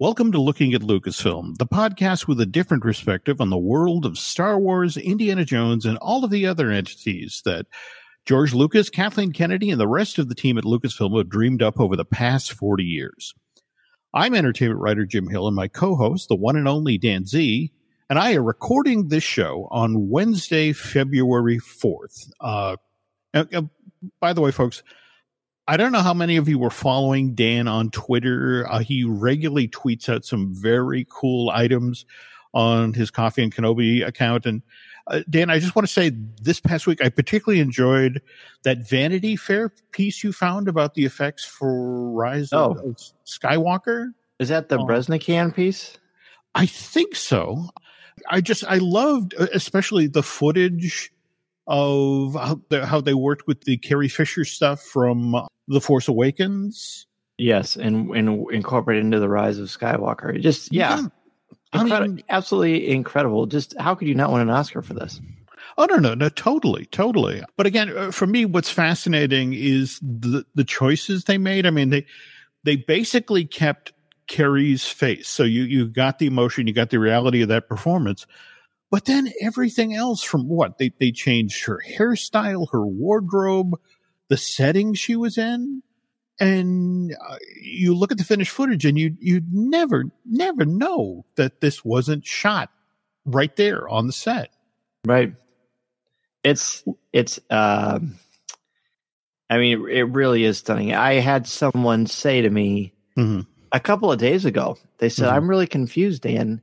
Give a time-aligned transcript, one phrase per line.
[0.00, 4.18] Welcome to Looking at Lucasfilm, the podcast with a different perspective on the world of
[4.18, 7.66] Star Wars, Indiana Jones, and all of the other entities that
[8.26, 11.78] George Lucas, Kathleen Kennedy, and the rest of the team at Lucasfilm have dreamed up
[11.78, 13.34] over the past 40 years.
[14.12, 17.72] I'm entertainment writer Jim Hill, and my co host, the one and only Dan Z,
[18.10, 22.32] and I are recording this show on Wednesday, February 4th.
[22.40, 22.74] Uh,
[24.20, 24.82] by the way, folks,
[25.66, 28.66] I don't know how many of you were following Dan on Twitter.
[28.70, 32.04] Uh, he regularly tweets out some very cool items
[32.52, 34.44] on his Coffee and Kenobi account.
[34.44, 34.62] And
[35.06, 36.12] uh, Dan, I just want to say
[36.42, 38.20] this past week, I particularly enjoyed
[38.62, 42.72] that Vanity Fair piece you found about the effects for Rise oh.
[42.72, 42.96] of
[43.26, 44.12] Skywalker.
[44.38, 44.86] Is that the um,
[45.52, 45.96] piece?
[46.54, 47.70] I think so.
[48.30, 51.10] I just, I loved, especially the footage
[51.66, 55.34] of how, the, how they worked with the Carrie Fisher stuff from
[55.68, 57.06] The Force Awakens.
[57.36, 60.40] Yes, and and incorporate into the Rise of Skywalker.
[60.40, 61.08] Just yeah, yeah.
[61.72, 63.46] I mean, absolutely incredible.
[63.46, 65.20] Just how could you not win an Oscar for this?
[65.76, 67.42] Oh no, no, no, totally, totally.
[67.56, 71.66] But again, uh, for me, what's fascinating is the the choices they made.
[71.66, 72.06] I mean, they
[72.62, 73.92] they basically kept
[74.28, 78.26] Carrie's face, so you you got the emotion, you got the reality of that performance,
[78.94, 83.72] but then everything else from what they they changed her hairstyle, her wardrobe,
[84.28, 85.82] the setting she was in,
[86.38, 91.60] and uh, you look at the finished footage and you you'd never never know that
[91.60, 92.70] this wasn't shot
[93.24, 94.50] right there on the set.
[95.04, 95.34] Right.
[96.44, 98.14] It's it's um
[99.50, 100.94] I mean it really is stunning.
[100.94, 103.40] I had someone say to me mm-hmm.
[103.72, 104.78] a couple of days ago.
[104.98, 105.34] They said, mm-hmm.
[105.34, 106.62] "I'm really confused, Dan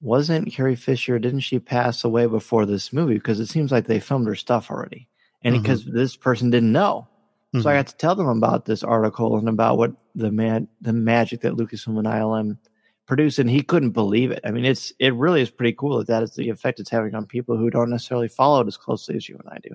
[0.00, 3.14] wasn't Carrie Fisher, didn't she pass away before this movie?
[3.14, 5.08] Because it seems like they filmed her stuff already.
[5.42, 5.62] And mm-hmm.
[5.62, 7.08] because this person didn't know.
[7.54, 7.62] Mm-hmm.
[7.62, 7.78] So I mm-hmm.
[7.78, 11.54] got to tell them about this article and about what the man the magic that
[11.54, 12.58] Lucasfilm and ILM
[13.06, 14.40] produced, and he couldn't believe it.
[14.44, 17.14] I mean, it's it really is pretty cool that that is the effect it's having
[17.14, 19.74] on people who don't necessarily follow it as closely as you and I do.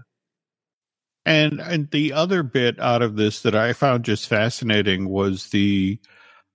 [1.26, 6.00] And and the other bit out of this that I found just fascinating was the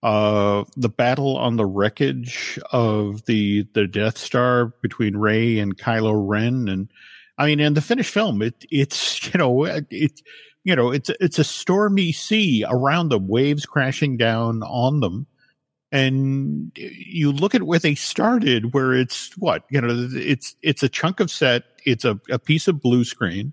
[0.03, 6.15] uh, the battle on the wreckage of the the Death Star between Rey and Kylo
[6.15, 6.91] Ren, and
[7.37, 10.21] I mean, in the finished film, it it's you know it
[10.65, 15.27] you know it's it's a stormy sea around the waves crashing down on them,
[15.91, 20.89] and you look at where they started, where it's what you know it's it's a
[20.89, 23.53] chunk of set, it's a, a piece of blue screen,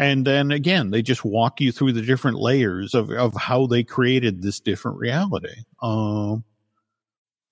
[0.00, 3.84] and then again, they just walk you through the different layers of, of how they
[3.84, 5.54] created this different reality.
[5.82, 6.42] Um,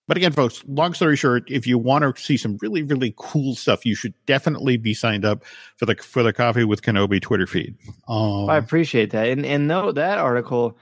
[0.07, 3.55] but again, folks, long story short, if you want to see some really, really cool
[3.55, 5.45] stuff, you should definitely be signed up
[5.77, 7.77] for the for the Coffee with Kenobi Twitter feed.
[8.09, 9.29] Um, I appreciate that.
[9.29, 10.79] And and though that article,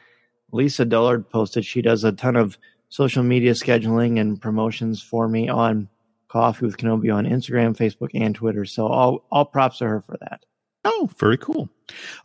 [0.53, 2.56] Lisa Dullard posted, she does a ton of
[2.91, 5.88] social media scheduling and promotions for me on
[6.28, 8.65] Coffee with Kenobi on Instagram, Facebook, and Twitter.
[8.65, 10.43] So all all props to her for that.
[10.86, 11.69] Oh, very cool.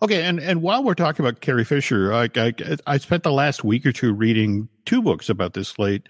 [0.02, 2.54] Okay, and and while we're talking about Carrie Fisher, I I,
[2.86, 6.08] I spent the last week or two reading two books about this late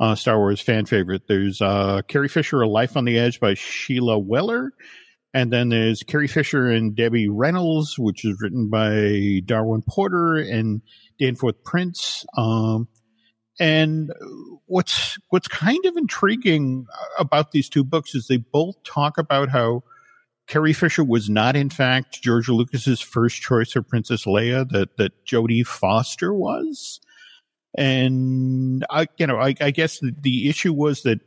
[0.00, 1.22] uh, Star Wars fan favorite.
[1.28, 4.72] There's uh, Carrie Fisher: A Life on the Edge by Sheila Weller,
[5.32, 10.82] and then there's Carrie Fisher and Debbie Reynolds, which is written by Darwin Porter and
[11.20, 12.26] Danforth Prince.
[12.36, 12.88] Um,
[13.60, 14.10] and
[14.66, 16.86] what's what's kind of intriguing
[17.18, 19.82] about these two books is they both talk about how
[20.52, 24.68] Carrie Fisher was not, in fact, George Lucas's first choice of Princess Leia.
[24.68, 27.00] That that Jodie Foster was,
[27.74, 31.20] and I, you know, I, I guess the, the, issue was that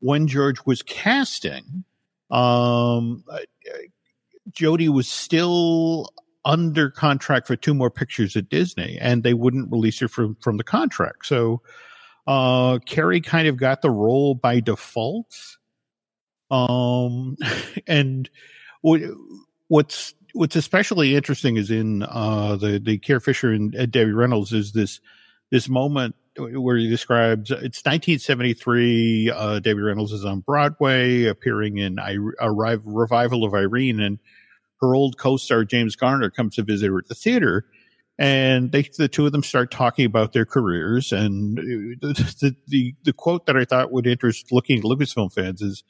[0.00, 1.84] when George was casting,
[2.30, 3.22] um,
[4.50, 6.08] Jodie was still
[6.46, 10.56] under contract for two more pictures at Disney, and they wouldn't release her from from
[10.56, 11.26] the contract.
[11.26, 11.60] So,
[12.26, 15.58] uh, Carrie kind of got the role by default.
[16.54, 17.36] Um,
[17.86, 18.30] and
[18.80, 24.52] what's what's especially interesting is in uh, the the Carrie Fisher and Ed Debbie Reynolds
[24.52, 25.00] is this
[25.50, 29.30] this moment where he describes it's 1973.
[29.30, 34.18] Uh, Debbie Reynolds is on Broadway, appearing in I, a revival of Irene, and
[34.80, 37.66] her old co-star James Garner comes to visit her at the theater,
[38.18, 41.12] and they the two of them start talking about their careers.
[41.12, 41.96] And the
[42.40, 45.82] the, the, the quote that I thought would interest looking at Lucasfilm fans is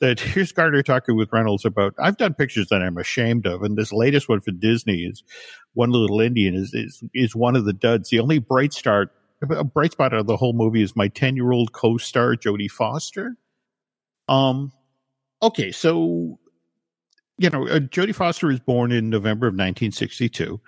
[0.00, 3.76] that here's Garner talking with Reynolds about I've done pictures that I'm ashamed of, and
[3.76, 5.22] this latest one for Disney is
[5.74, 8.10] One Little Indian is is is one of the duds.
[8.10, 9.10] The only bright star,
[9.48, 12.70] a bright spot of the whole movie is my ten year old co star Jodie
[12.70, 13.36] Foster.
[14.28, 14.72] Um,
[15.42, 16.38] okay, so
[17.38, 20.60] you know uh, Jodie Foster was born in November of 1962.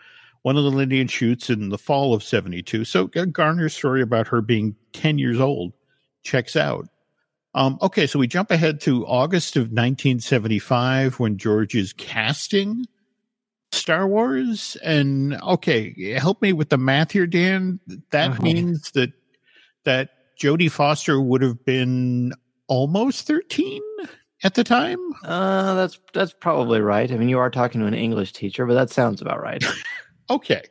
[0.43, 2.85] One of the Indian shoots in the fall of 72.
[2.85, 5.73] So Garner's story about her being 10 years old
[6.23, 6.87] checks out.
[7.57, 12.85] Um, okay, so we jump ahead to August of 1975 when George is casting
[13.73, 14.77] Star Wars.
[14.85, 17.81] And okay, help me with the math here, Dan.
[18.11, 18.43] That uh-huh.
[18.43, 19.11] means that
[19.85, 22.35] that Jodie Foster would have been
[22.69, 23.81] almost 13
[24.45, 24.99] at the time.
[25.25, 27.11] Uh, that's that's probably right.
[27.11, 29.65] I mean, you are talking to an English teacher, but that sounds about right.
[30.31, 30.63] okay,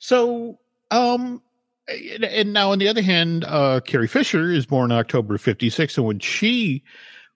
[0.00, 0.58] so
[0.90, 1.40] um,
[1.88, 6.18] and now on the other hand, uh, Carrie Fisher is born October '56, and when
[6.18, 6.82] she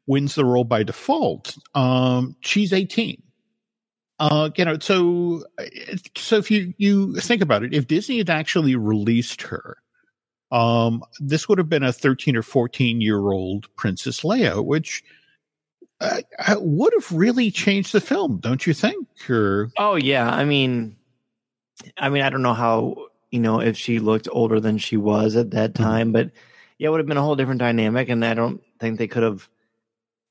[0.06, 3.22] wins the role by default, um, she's 18.
[4.18, 5.44] Uh, you know, so
[6.16, 9.78] so if you you think about it, if Disney had actually released her,
[10.52, 15.02] um, this would have been a 13 or 14 year old Princess Leia, which
[16.00, 19.06] uh, uh, would have really changed the film, don't you think?
[19.30, 20.96] Or oh yeah, I mean,
[21.96, 25.36] I mean, I don't know how you know if she looked older than she was
[25.36, 25.82] at that mm-hmm.
[25.82, 26.12] time, mm-hmm.
[26.12, 26.30] but
[26.78, 29.22] yeah, it would have been a whole different dynamic, and I don't think they could
[29.22, 29.48] have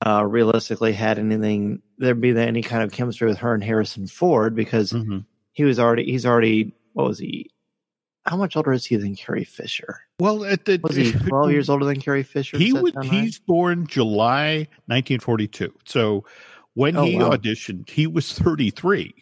[0.05, 4.55] uh, realistically had anything there'd be any kind of chemistry with her and Harrison Ford
[4.55, 5.19] because mm-hmm.
[5.53, 7.51] he was already he's already what was he
[8.25, 10.01] how much older is he than Carrie Fisher?
[10.19, 12.57] Well, at the, was he twelve years older than Carrie Fisher?
[12.57, 12.95] He would.
[13.03, 13.45] He's right?
[13.47, 15.73] born July 1942.
[15.85, 16.25] So
[16.73, 17.31] when oh, he wow.
[17.31, 19.13] auditioned, he was 33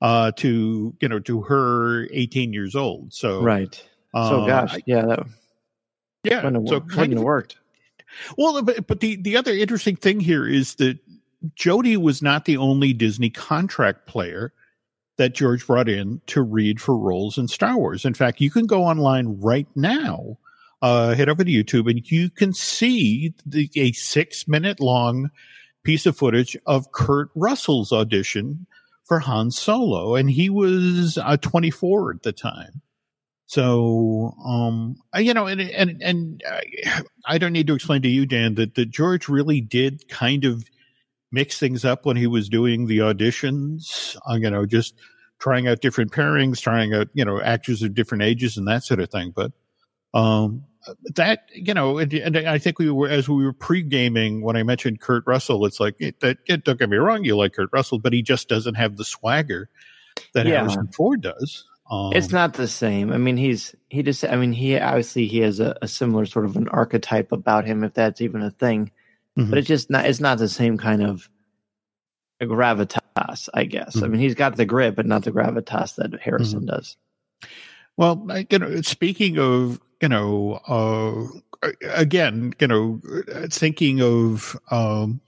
[0.00, 3.12] uh, to you know to her 18 years old.
[3.12, 3.74] So right.
[4.12, 5.26] So uh, gosh, yeah, that
[6.24, 7.56] yeah, wouldn't have, so wouldn't have worked.
[8.36, 10.98] Well, but, but the, the other interesting thing here is that
[11.54, 14.52] Jodie was not the only Disney contract player
[15.16, 18.04] that George brought in to read for roles in Star Wars.
[18.04, 20.38] In fact, you can go online right now,
[20.82, 25.30] uh, head over to YouTube, and you can see the, a six minute long
[25.82, 28.66] piece of footage of Kurt Russell's audition
[29.10, 32.80] for Han Solo, and he was uh, 24 at the time.
[33.46, 38.24] So, um, you know, and and and uh, I don't need to explain to you,
[38.24, 40.62] Dan, that that George really did kind of
[41.32, 44.16] mix things up when he was doing the auditions.
[44.30, 44.94] Uh, you know, just
[45.40, 49.00] trying out different pairings, trying out you know actors of different ages and that sort
[49.00, 49.32] of thing.
[49.34, 49.50] But
[50.14, 50.66] um,
[51.14, 54.56] that you know, and, and, I think we were as we were pre gaming when
[54.56, 55.66] I mentioned Kurt Russell.
[55.66, 56.38] It's like it, that.
[56.46, 59.04] It, don't get me wrong, you like Kurt Russell, but he just doesn't have the
[59.04, 59.68] swagger
[60.34, 60.58] that yeah.
[60.58, 61.64] Harrison Ford does.
[61.90, 63.12] Um, it's not the same.
[63.12, 64.24] I mean, he's he just.
[64.24, 67.84] I mean, he obviously he has a, a similar sort of an archetype about him,
[67.84, 68.90] if that's even a thing.
[69.38, 69.50] Mm-hmm.
[69.50, 70.06] But it's just not.
[70.06, 71.28] It's not the same kind of
[72.40, 73.96] gravitas, I guess.
[73.96, 74.04] Mm-hmm.
[74.04, 76.68] I mean, he's got the grit, but not the gravitas that Harrison mm-hmm.
[76.68, 76.96] does.
[77.96, 83.00] Well, you know, speaking of you know, uh, again, you know,
[83.50, 85.20] thinking of um,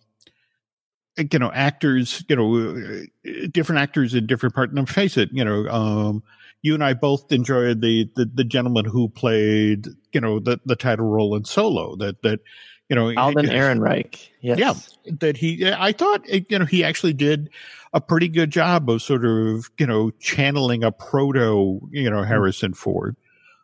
[1.16, 3.04] you know actors, you know,
[3.48, 4.72] different actors in different parts.
[4.76, 6.22] And face it, you know, um,
[6.62, 10.76] you and I both enjoyed the, the the gentleman who played you know the the
[10.76, 11.96] title role in Solo.
[11.96, 12.40] That that
[12.88, 14.28] you know Alden Ehrenreich.
[14.40, 14.58] Yes.
[14.58, 15.70] Yeah, that he.
[15.70, 17.50] I thought you know he actually did
[17.92, 22.74] a pretty good job of sort of you know channeling a proto you know Harrison
[22.74, 23.16] Ford.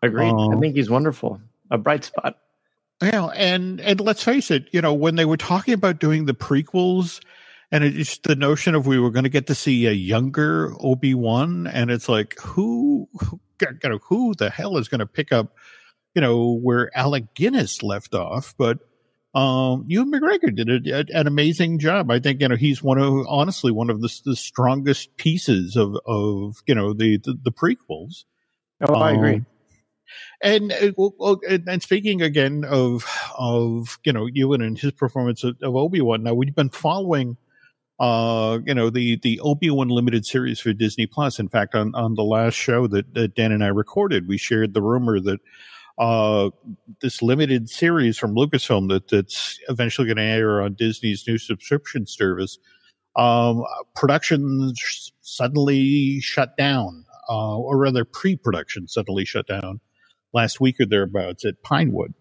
[0.03, 0.31] Agreed.
[0.31, 1.41] Um, I think he's wonderful.
[1.71, 2.39] A bright spot.
[3.03, 6.35] Yeah, and and let's face it, you know, when they were talking about doing the
[6.35, 7.21] prequels,
[7.71, 11.15] and it's the notion of we were going to get to see a younger Obi
[11.15, 15.31] Wan, and it's like who, who, you know, who the hell is going to pick
[15.31, 15.55] up,
[16.15, 18.55] you know, where Alec Guinness left off?
[18.59, 18.79] But
[19.35, 22.11] um, Ewan McGregor did a, a, an amazing job.
[22.11, 25.97] I think you know he's one of honestly one of the, the strongest pieces of
[26.07, 28.25] of you know the the, the prequels.
[28.81, 29.45] Oh, I agree.
[30.45, 31.37] Um, and uh,
[31.67, 33.05] and speaking again of
[33.37, 36.23] of you know Ewan and his performance of, of Obi Wan.
[36.23, 37.37] Now we've been following
[38.01, 41.39] uh, you know, the, the Obi-Wan limited series for Disney Plus.
[41.39, 44.75] In fact, on, on the last show that, that Dan and I recorded, we shared
[44.75, 45.41] the rumor that,
[45.99, 46.51] uh,
[47.03, 52.07] this limited series from Lucasfilm that, that's eventually going to air on Disney's new subscription
[52.07, 52.59] service,
[53.17, 53.65] um,
[53.97, 54.73] production
[55.23, 59.81] suddenly shut down, uh, or rather pre-production suddenly shut down
[60.33, 62.15] last week or thereabouts at Pinewood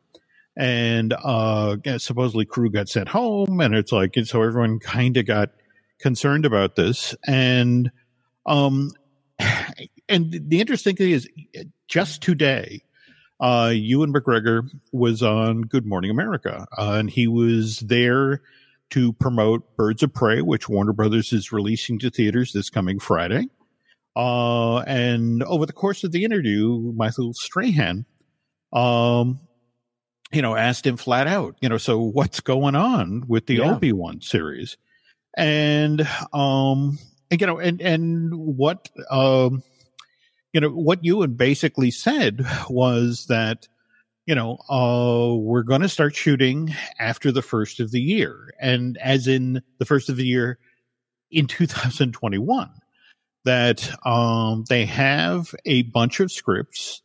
[0.58, 5.26] and uh, supposedly crew got sent home, and it's like and so everyone kind of
[5.26, 5.52] got
[6.00, 7.16] concerned about this.
[7.26, 7.92] And
[8.46, 8.92] um,
[10.10, 11.30] and the interesting thing is,
[11.88, 12.82] just today,
[13.40, 18.42] uh, Ewan McGregor was on Good Morning America, uh, and he was there
[18.90, 23.48] to promote Birds of Prey, which Warner Brothers is releasing to theaters this coming Friday.
[24.18, 28.06] Uh, and over the course of the interview, Michael Strahan,
[28.74, 29.40] um,
[30.32, 33.72] you know, asked him flat out, you know, so what's going on with the yeah.
[33.72, 34.76] Obi Wan series?
[35.38, 36.02] and
[36.34, 36.98] um
[37.30, 39.64] and, you know and and what um
[40.52, 43.68] you know what Ewan basically said was that
[44.26, 48.54] you know, uh, we're going to start shooting after the first of the year.
[48.60, 50.60] And as in the first of the year
[51.32, 52.70] in 2021,
[53.48, 57.02] that um, they have a bunch of scripts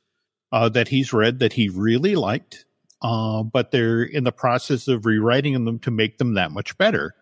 [0.51, 2.67] uh, that he's read that he really liked,
[3.01, 7.15] uh, but they're in the process of rewriting them to make them that much better.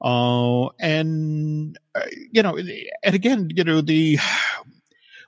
[0.00, 4.18] Uh, and, uh, you know, and again, you know, the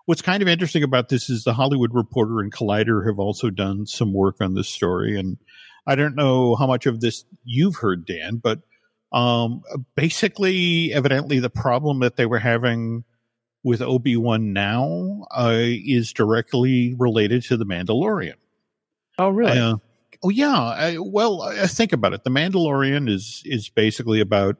[0.07, 3.87] what's kind of interesting about this is the Hollywood Reporter and Collider have also done
[3.87, 5.19] some work on this story.
[5.19, 5.39] And
[5.87, 8.61] I don't know how much of this you've heard, Dan, but
[9.13, 9.63] um,
[9.95, 13.05] basically, evidently, the problem that they were having
[13.65, 18.35] with Obi Wan now uh, is directly related to the Mandalorian.
[19.19, 19.59] Oh, really?
[19.59, 19.77] Uh,
[20.23, 20.57] oh, yeah.
[20.57, 22.25] I, well, I think about it.
[22.25, 24.57] The Mandalorian is is basically about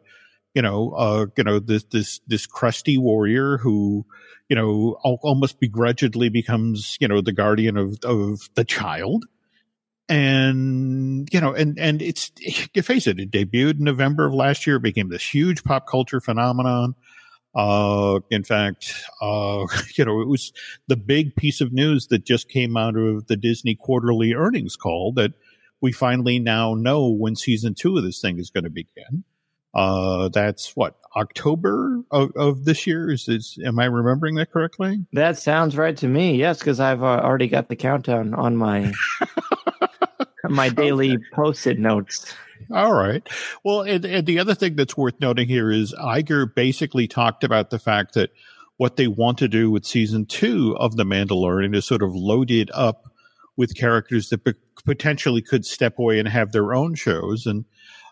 [0.55, 4.05] you know uh, you know this this this crusty warrior who
[4.49, 9.27] you know, almost begrudgingly becomes, you know, the guardian of, of the child.
[10.09, 12.33] And, you know, and, and it's,
[12.75, 15.87] you face it, it debuted in November of last year, it became this huge pop
[15.87, 16.95] culture phenomenon.
[17.55, 20.53] Uh, in fact, uh, you know, it was
[20.87, 25.13] the big piece of news that just came out of the Disney quarterly earnings call
[25.13, 25.33] that
[25.81, 29.25] we finally now know when season two of this thing is going to begin.
[29.75, 33.11] Uh, that's what October of, of this year.
[33.11, 35.05] Is, is am I remembering that correctly?
[35.13, 36.37] That sounds right to me.
[36.37, 38.93] Yes, because I've uh, already got the countdown on my
[40.45, 41.25] my daily okay.
[41.33, 42.35] post-it notes.
[42.73, 43.27] All right.
[43.65, 47.71] Well, and, and the other thing that's worth noting here is Iger basically talked about
[47.71, 48.31] the fact that
[48.77, 52.51] what they want to do with season two of The Mandalorian is sort of load
[52.51, 53.05] it up
[53.57, 54.41] with characters that
[54.85, 57.45] potentially could step away and have their own shows.
[57.45, 57.65] And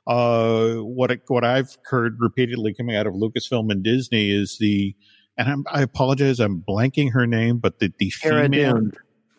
[0.06, 4.94] uh, what what I've heard repeatedly coming out of Lucasfilm and Disney is the,
[5.38, 8.74] and I'm, i apologize, I'm blanking her name, but the the Cara female.
[8.74, 8.92] Dune.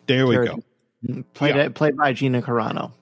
[0.06, 0.58] There we go.
[1.34, 1.68] Played yeah.
[1.68, 2.92] played by Gina Carano.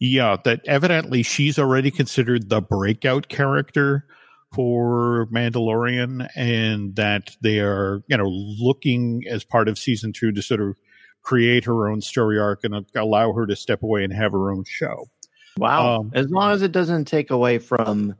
[0.00, 4.06] Yeah, that evidently she's already considered the breakout character
[4.54, 10.42] for Mandalorian, and that they are you know looking as part of season two to
[10.42, 10.76] sort of
[11.22, 14.64] create her own story arc and allow her to step away and have her own
[14.66, 15.08] show.
[15.56, 16.00] Wow.
[16.00, 18.14] Um, as long as it doesn't take away from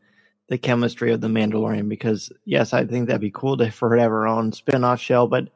[0.48, 3.96] the chemistry of the Mandalorian, because yes, I think that'd be cool to for her
[3.96, 5.48] to have her own spin-off show, but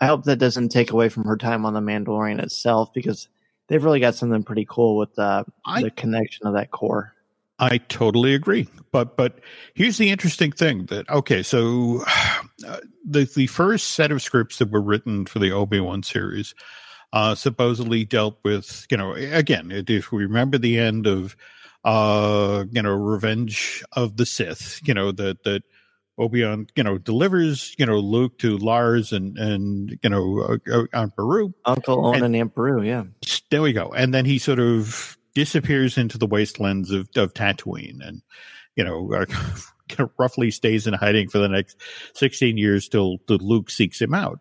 [0.00, 3.28] I hope that doesn't take away from her time on the Mandalorian itself, because
[3.68, 7.12] they've really got something pretty cool with the I, the connection of that core.
[7.58, 9.40] I totally agree, but but
[9.74, 12.04] here's the interesting thing that okay, so
[12.66, 16.54] uh, the the first set of scripts that were written for the Obi Wan series
[17.12, 21.36] uh, supposedly dealt with, you know, again, if we remember the end of,
[21.84, 25.62] uh, you know, Revenge of the Sith, you know, that, that
[26.18, 30.84] Obi-Wan, you know, delivers, you know, Luke to Lars and, and, you know, uh, uh
[30.92, 31.52] Aunt Beru.
[31.64, 33.04] Uncle Owen and, and Aunt Beru, yeah.
[33.50, 33.92] There we go.
[33.92, 38.22] And then he sort of disappears into the wastelands of, of Tatooine and,
[38.76, 41.76] you know, uh, roughly stays in hiding for the next
[42.14, 44.40] 16 years till, till Luke seeks him out.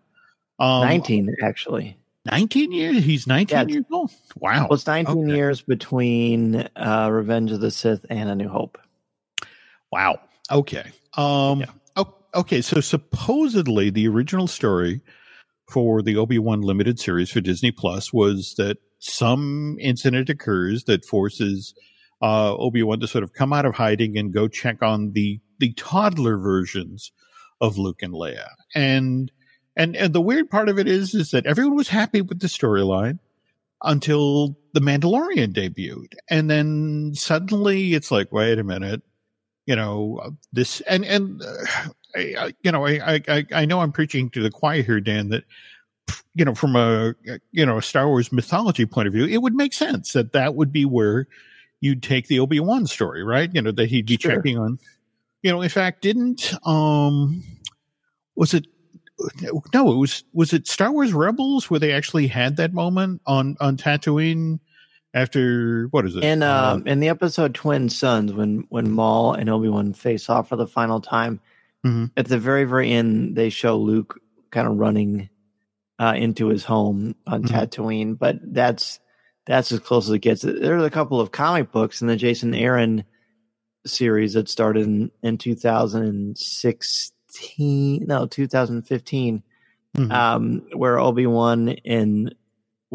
[0.60, 1.98] Um, 19, actually.
[2.26, 3.04] 19 years?
[3.04, 4.12] He's 19 yeah, years old?
[4.38, 4.64] Wow.
[4.64, 5.36] Well, it's 19 okay.
[5.36, 8.80] years between uh, Revenge of the Sith and A New Hope.
[9.92, 10.20] Wow.
[10.50, 10.92] Okay.
[11.18, 12.04] Um, yeah.
[12.34, 12.62] okay.
[12.62, 15.02] So supposedly the original story
[15.70, 21.74] for the Obi-Wan limited series for Disney Plus was that some incident occurs that forces
[22.22, 25.74] uh, Obi-Wan to sort of come out of hiding and go check on the, the
[25.74, 27.12] toddler versions
[27.62, 28.50] of Luke and Leia.
[28.74, 29.32] And–
[29.76, 32.48] and and the weird part of it is is that everyone was happy with the
[32.48, 33.20] storyline
[33.84, 39.02] until the Mandalorian debuted, and then suddenly it's like, wait a minute,
[39.66, 44.30] you know this, and and uh, I, you know I, I I know I'm preaching
[44.32, 45.44] to the choir here, Dan, that
[46.34, 47.14] you know from a
[47.52, 50.56] you know a Star Wars mythology point of view, it would make sense that that
[50.56, 51.28] would be where
[51.82, 53.50] you'd take the Obi Wan story, right?
[53.54, 54.36] You know that he'd be sure.
[54.36, 54.80] checking on.
[55.42, 57.44] You know, in fact, didn't um
[58.36, 58.66] was it
[59.74, 63.56] no, it was was it Star Wars Rebels where they actually had that moment on
[63.60, 64.60] on Tatooine
[65.16, 66.24] after what is it?
[66.24, 70.30] In um uh, in the episode Twin Suns, when when Maul and Obi Wan face
[70.30, 71.40] off for the final time.
[71.84, 72.06] Mm-hmm.
[72.18, 74.20] At the very very end, they show Luke
[74.52, 75.30] kind of running
[76.00, 77.56] uh, into his home on mm-hmm.
[77.56, 79.00] Tatooine, but that's
[79.46, 80.42] that's as close as it gets.
[80.42, 83.04] There's a couple of comic books in the Jason Aaron
[83.86, 89.44] series that started in, in 2016, no 2015
[89.96, 90.12] mm-hmm.
[90.12, 92.34] um, where obi-wan and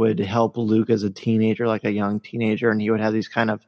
[0.00, 3.28] would help luke as a teenager like a young teenager and he would have these
[3.28, 3.66] kind of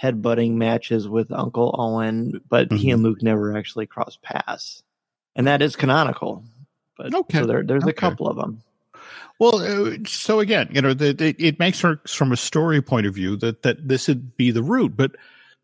[0.00, 2.76] headbutting matches with uncle owen but mm-hmm.
[2.76, 4.82] he and luke never actually crossed paths
[5.34, 6.44] and that is canonical
[6.96, 7.40] but okay.
[7.40, 7.90] so there, there's okay.
[7.90, 8.62] a couple of them
[9.40, 13.06] Well, uh, so again, you know, the, the, it makes sense from a story point
[13.06, 15.16] of view that that this would be the route, but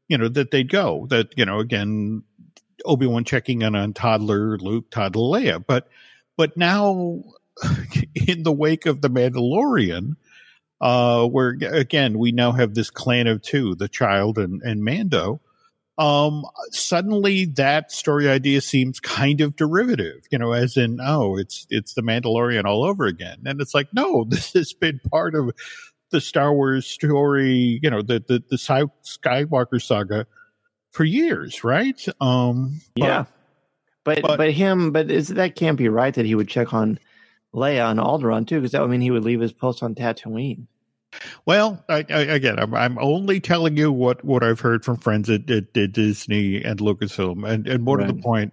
[0.08, 2.24] you know that they'd go that you know again,
[2.84, 5.88] Obi Wan checking in on toddler Luke, toddler Leia, but
[6.36, 7.22] but now
[8.14, 10.16] in the wake of the Mandalorian,
[10.80, 15.40] uh, where again we now have this clan of two, the child and and Mando
[16.00, 21.66] um, suddenly that story idea seems kind of derivative, you know, as in, oh, it's
[21.68, 23.42] it's the Mandalorian all over again.
[23.44, 25.50] And it's like, no, this has been part of
[26.10, 30.26] the Star Wars story, you know, the the, the Skywalker saga
[30.90, 32.02] for years, right?
[32.18, 33.26] Um, yeah.
[34.02, 36.98] But, but but him, but is that can't be right that he would check on
[37.54, 40.66] Leia on Alderaan too, because that would mean he would leave his post on Tatooine.
[41.44, 45.28] Well, I, I, again, I'm, I'm only telling you what, what I've heard from friends
[45.28, 48.06] at, at, at Disney and Lucasfilm, and and more right.
[48.06, 48.52] to the point,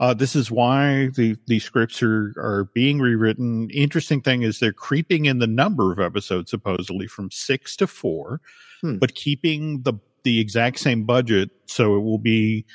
[0.00, 3.70] uh, this is why the the scripts are are being rewritten.
[3.70, 8.40] Interesting thing is they're creeping in the number of episodes supposedly from six to four,
[8.82, 8.98] hmm.
[8.98, 12.66] but keeping the the exact same budget, so it will be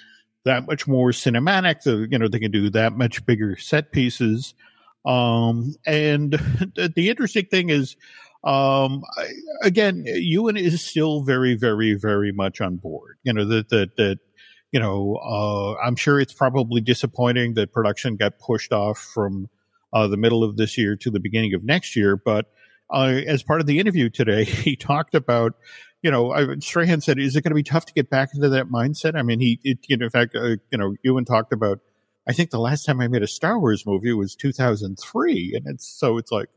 [0.45, 1.83] that much more cinematic.
[1.83, 4.55] The you know they can do that much bigger set pieces.
[5.05, 6.33] Um, and
[6.75, 7.95] the, interesting thing is
[8.43, 9.03] um,
[9.61, 13.17] again, Ewan is still very, very, very much on board.
[13.23, 14.19] You know that that that
[14.71, 19.49] you know uh, I'm sure it's probably disappointing that production got pushed off from
[19.91, 22.15] uh, the middle of this year to the beginning of next year.
[22.15, 22.45] But
[22.89, 25.53] uh, as part of the interview today, he talked about.
[26.01, 28.47] You know, I, Strahan said, "Is it going to be tough to get back into
[28.47, 31.51] that mindset?" I mean, he, it, you know, in fact, uh, you know, Ewan talked
[31.51, 31.79] about.
[32.29, 35.87] I think the last time I made a Star Wars movie was 2003, and it's
[35.87, 36.49] so it's like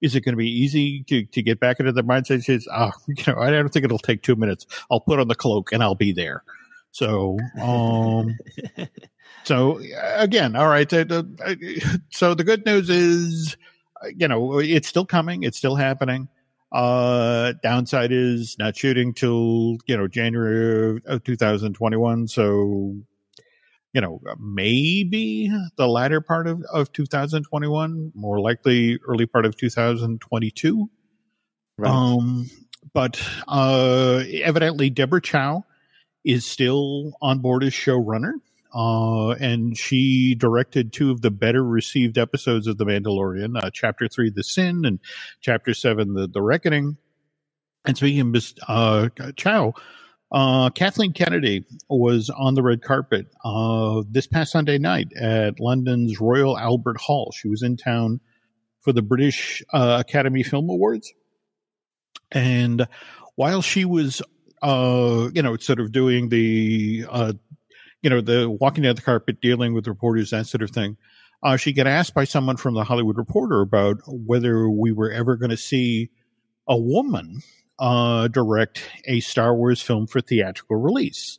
[0.00, 2.44] is it going to be easy to, to get back into the mindset?
[2.44, 4.66] Says, ah, oh, you know, I don't think it'll take two minutes.
[4.90, 6.44] I'll put on the cloak and I'll be there.
[6.90, 8.38] So, um,
[9.44, 9.80] so
[10.16, 10.90] again, all right.
[12.10, 13.56] So the good news is,
[14.16, 15.42] you know, it's still coming.
[15.42, 16.28] It's still happening.
[16.70, 22.28] Uh, downside is not shooting till, you know, January of 2021.
[22.28, 22.96] So
[23.92, 30.90] you know, maybe the latter part of, of 2021, more likely early part of 2022.
[31.78, 31.90] Right.
[31.90, 32.50] Um,
[32.92, 35.64] but uh, evidently, Deborah Chow
[36.24, 38.34] is still on board as showrunner.
[38.74, 44.08] Uh, and she directed two of the better received episodes of The Mandalorian, uh, Chapter
[44.08, 44.98] 3, The Sin, and
[45.40, 46.98] Chapter 7, The, the Reckoning.
[47.86, 49.72] And speaking of Miss uh, Chow,
[50.30, 56.20] uh, Kathleen Kennedy was on the red carpet uh, this past Sunday night at London's
[56.20, 57.32] Royal Albert Hall.
[57.34, 58.20] She was in town
[58.80, 61.12] for the British uh, Academy Film Awards.
[62.30, 62.86] And
[63.36, 64.20] while she was,
[64.60, 67.32] uh, you know, sort of doing the, uh,
[68.02, 70.98] you know, the walking down the carpet, dealing with reporters, that sort of thing,
[71.42, 75.36] uh, she got asked by someone from the Hollywood Reporter about whether we were ever
[75.36, 76.10] going to see
[76.66, 77.40] a woman
[77.78, 81.38] uh, direct a Star Wars film for theatrical release.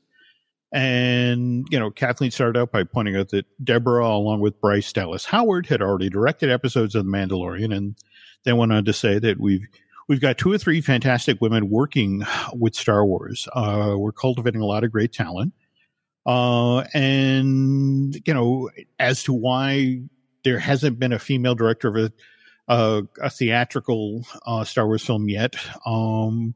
[0.71, 5.25] And, you know, Kathleen started out by pointing out that Deborah, along with Bryce Dallas
[5.25, 7.95] Howard, had already directed episodes of The Mandalorian, and
[8.43, 9.65] then went on to say that we've
[10.07, 12.23] we've got two or three fantastic women working
[12.53, 13.47] with Star Wars.
[13.53, 15.53] Uh, we're cultivating a lot of great talent.
[16.25, 20.01] Uh, and, you know, as to why
[20.43, 22.11] there hasn't been a female director of a
[22.69, 25.55] uh, a theatrical uh, Star Wars film yet.
[25.85, 26.53] Um,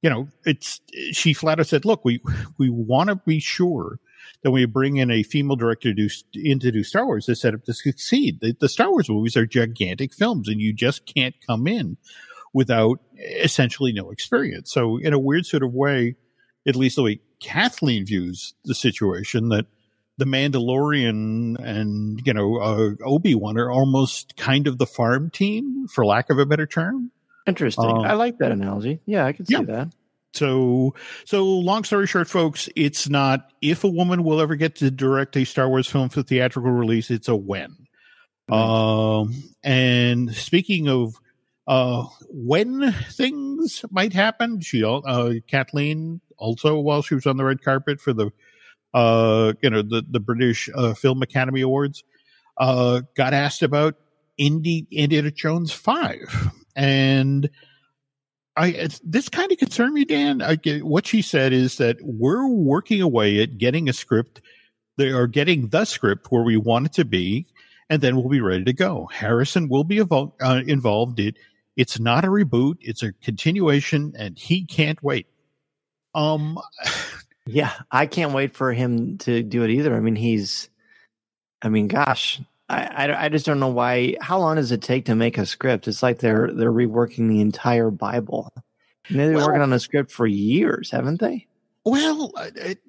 [0.00, 0.80] you know, it's
[1.12, 2.22] she flat out said, "Look, we
[2.56, 3.98] we want to be sure
[4.42, 7.54] that we bring in a female director to in to do Star Wars to set
[7.54, 8.40] up to succeed.
[8.40, 11.96] The, the Star Wars movies are gigantic films, and you just can't come in
[12.54, 14.72] without essentially no experience.
[14.72, 16.14] So, in a weird sort of way,
[16.66, 19.66] at least the way Kathleen views the situation, that
[20.18, 25.86] the Mandalorian and you know uh, Obi Wan are almost kind of the farm team,
[25.88, 27.10] for lack of a better term.
[27.46, 27.86] Interesting.
[27.86, 29.00] Um, I like that analogy.
[29.06, 29.62] Yeah, I can see yeah.
[29.62, 29.88] that.
[30.34, 34.90] So, so long story short, folks, it's not if a woman will ever get to
[34.90, 37.10] direct a Star Wars film for theatrical release.
[37.10, 37.76] It's a when.
[38.50, 38.52] Mm-hmm.
[38.52, 41.14] Um, and speaking of
[41.66, 47.62] uh, when things might happen, she uh, Kathleen also while she was on the red
[47.62, 48.30] carpet for the
[48.94, 52.04] uh, you know, the, the British uh, Film Academy Awards,
[52.58, 53.96] uh, got asked about
[54.36, 56.52] Indy, Indiana Jones 5.
[56.76, 57.50] And
[58.56, 60.42] I, this kind of concerned me, Dan.
[60.42, 64.40] I, what she said is that we're working away at getting a script,
[64.96, 67.46] they are getting the script where we want it to be,
[67.88, 69.08] and then we'll be ready to go.
[69.12, 71.20] Harrison will be evol- uh, involved.
[71.20, 71.36] It,
[71.76, 75.26] it's not a reboot; it's a continuation, and he can't wait.
[76.14, 76.58] Um,
[77.50, 79.96] Yeah, I can't wait for him to do it either.
[79.96, 80.68] I mean, he's,
[81.62, 84.16] I mean, gosh, I, I, I just don't know why.
[84.20, 85.88] How long does it take to make a script?
[85.88, 88.52] It's like they're they're reworking the entire Bible.
[89.08, 91.46] And they've been well, working on a script for years, haven't they?
[91.84, 92.80] Well, it,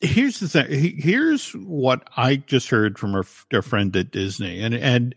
[0.00, 0.98] here's the thing.
[0.98, 5.14] Here's what I just heard from our, our friend at Disney, and and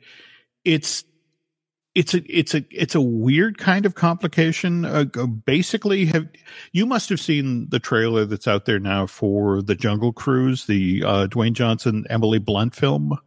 [0.64, 1.04] it's
[1.98, 4.86] it's a it's a it's a weird kind of complication.
[4.86, 5.06] Uh,
[5.46, 6.28] basically, have
[6.72, 11.04] you must have seen the trailer that's out there now for the Jungle Cruise, the
[11.04, 13.18] uh, Dwayne Johnson Emily Blunt film.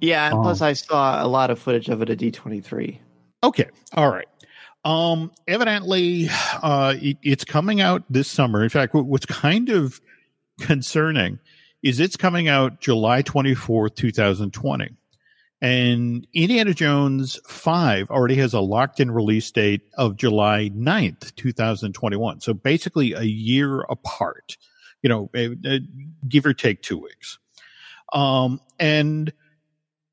[0.00, 2.62] Yeah, and um, plus I saw a lot of footage of it at D twenty
[2.62, 2.98] three.
[3.42, 4.28] Okay, all right.
[4.86, 6.28] Um, evidently,
[6.62, 8.62] uh, it, it's coming out this summer.
[8.62, 10.00] In fact, what's kind of
[10.60, 11.40] concerning
[11.82, 14.96] is it's coming out July twenty fourth, two thousand twenty.
[15.64, 22.40] And Indiana Jones 5 already has a locked in release date of July 9th, 2021.
[22.40, 24.58] So basically a year apart,
[25.00, 25.78] you know, eh, eh,
[26.28, 27.38] give or take two weeks.
[28.12, 29.32] Um, and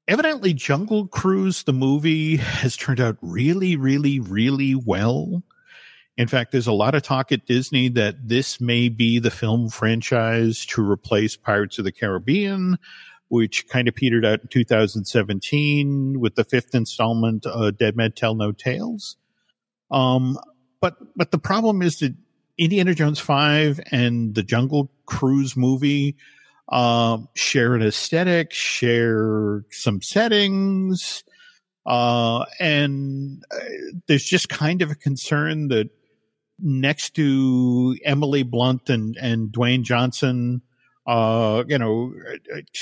[0.07, 5.43] evidently Jungle Cruise, the movie, has turned out really, really, really well.
[6.15, 9.67] In fact, there's a lot of talk at Disney that this may be the film
[9.67, 12.77] franchise to replace Pirates of the Caribbean
[13.31, 18.35] which kind of petered out in 2017 with the fifth installment, uh, Dead Men Tell
[18.35, 19.15] No Tales.
[19.89, 20.37] Um,
[20.81, 22.13] but but the problem is that
[22.57, 26.17] Indiana Jones Five and the Jungle Cruise movie
[26.67, 31.23] uh, share an aesthetic, share some settings,
[31.85, 33.59] uh, and uh,
[34.07, 35.89] there's just kind of a concern that
[36.59, 40.63] next to Emily Blunt and and Dwayne Johnson
[41.07, 42.13] uh, you know,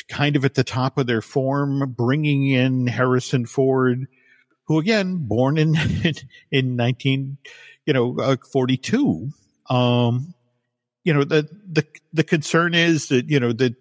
[0.10, 4.08] kind of at the top of their form, bringing in Harrison Ford,
[4.66, 5.76] who again, born in,
[6.52, 7.38] in 19,
[7.86, 9.30] you know, uh, 42.
[9.70, 10.34] Um,
[11.04, 13.76] you know, the, the, the concern is that, you know, that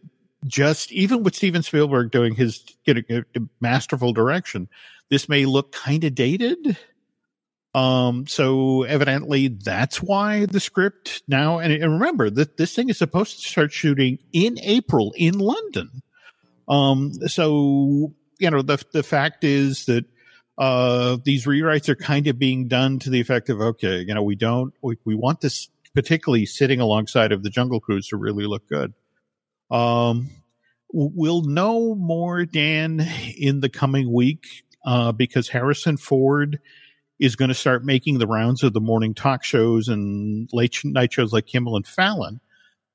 [0.47, 3.23] just even with Steven Spielberg doing his you know,
[3.61, 4.69] masterful direction,
[5.11, 6.77] this may look kind of dated.
[7.79, 13.41] Um, so evidently that's why the script now, and, remember that this thing is supposed
[13.41, 16.03] to start shooting in April in London.
[16.69, 20.07] Um, so, you know, the, the fact is that,
[20.57, 24.25] uh, these rewrites are kind of being done to the effect of, okay, you know,
[24.25, 28.47] we don't, we, we want this particularly sitting alongside of the Jungle Cruise to really
[28.47, 28.93] look good.
[29.71, 30.31] Um,
[30.93, 36.59] we'll know more, Dan, in the coming week, uh, because Harrison Ford,
[37.19, 41.13] is going to start making the rounds of the morning talk shows and late night
[41.13, 42.41] shows like Kimmel and Fallon,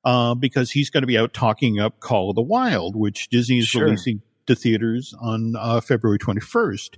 [0.04, 3.58] uh, because he's going to be out talking up Call of the Wild, which Disney
[3.58, 3.84] is sure.
[3.84, 6.96] releasing to theaters on uh, February 21st.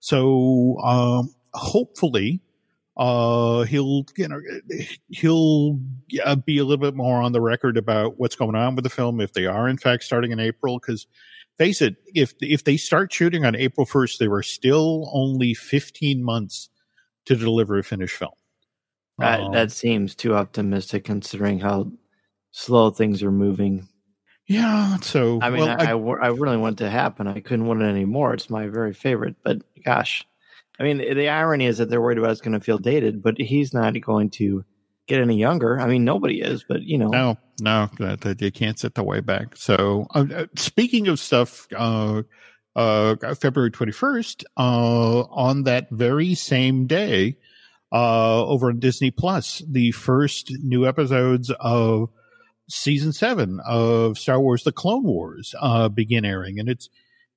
[0.00, 2.40] So um, hopefully,
[2.96, 4.40] uh, he'll you know
[5.08, 5.80] he'll
[6.24, 8.90] uh, be a little bit more on the record about what's going on with the
[8.90, 11.06] film if they are in fact starting in April because
[11.60, 16.24] face it, if if they start shooting on April first, there are still only fifteen
[16.24, 16.70] months
[17.26, 18.32] to deliver a finished film.
[19.18, 21.92] That um, that seems too optimistic considering how
[22.50, 23.86] slow things are moving.
[24.46, 27.28] Yeah, so I mean, well, I, I, I, really want it to happen.
[27.28, 28.32] I couldn't want it anymore.
[28.34, 29.36] It's my very favorite.
[29.44, 30.26] But gosh,
[30.80, 33.38] I mean, the irony is that they're worried about it's going to feel dated, but
[33.38, 34.64] he's not going to
[35.10, 35.78] get any younger.
[35.78, 39.56] I mean, nobody is, but you know, no, no, that can't sit the way back.
[39.56, 42.22] So, uh, uh speaking of stuff, uh,
[42.76, 47.36] uh, February twenty first, uh, on that very same day,
[47.92, 52.08] uh, over on Disney Plus, the first new episodes of
[52.68, 56.88] season seven of Star Wars: The Clone Wars uh, begin airing, and it's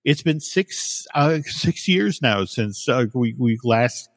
[0.06, 4.10] it's been six uh, six years now since uh, we we last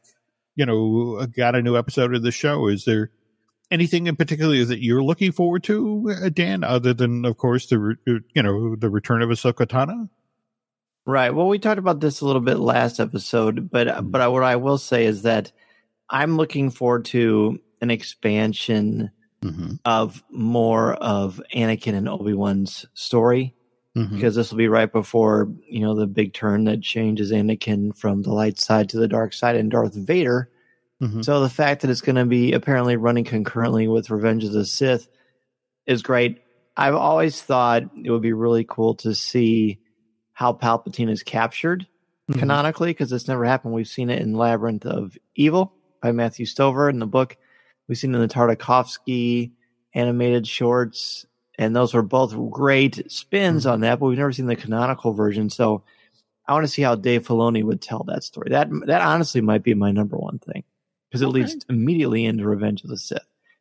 [0.57, 2.69] you know got a new episode of the show.
[2.69, 3.11] Is there
[3.71, 7.79] anything in particular that you're looking forward to, uh, Dan, other than, of course, the
[7.79, 10.09] re- uh, you know the return of Ahsoka Tano?
[11.05, 11.31] Right.
[11.31, 14.57] Well, we talked about this a little bit last episode, but uh, but what I
[14.57, 15.53] will say is that
[16.11, 19.11] I'm looking forward to an expansion
[19.43, 19.75] mm-hmm.
[19.85, 23.55] of more of Anakin and Obi Wan's story.
[23.97, 24.15] Mm-hmm.
[24.15, 28.23] Because this will be right before you know the big turn that changes Anakin from
[28.23, 30.51] the light side to the dark side, and Darth Vader
[31.03, 31.23] Mm-hmm.
[31.23, 34.65] So the fact that it's going to be apparently running concurrently with Revenge of the
[34.65, 35.09] Sith
[35.87, 36.43] is great.
[36.77, 39.79] I've always thought it would be really cool to see
[40.33, 41.87] how Palpatine is captured
[42.31, 42.39] mm-hmm.
[42.39, 43.75] canonically because it's never happened.
[43.75, 47.37] We've seen it in Labyrinth of Evil by Matthew Stover in the book.
[47.89, 49.53] We've seen it in the Tartakovsky
[49.95, 51.25] animated shorts,
[51.59, 53.73] and those were both great spins mm-hmm.
[53.73, 55.51] on that, but we've never seen the canonical version.
[55.51, 55.85] So
[56.47, 58.49] I want to see how Dave Filoni would tell that story.
[58.51, 60.65] That that honestly might be my number one thing
[61.17, 61.53] because it okay.
[61.53, 63.21] leads immediately into Revenge of the Sith.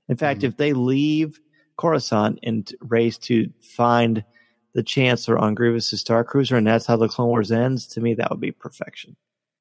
[0.10, 0.48] In fact, mm-hmm.
[0.48, 1.40] if they leave
[1.78, 4.24] Coruscant and race to find
[4.74, 7.88] the Chancellor on Grievous's Star Cruiser, and that's how the Clone Wars ends.
[7.88, 9.16] To me, that would be perfection.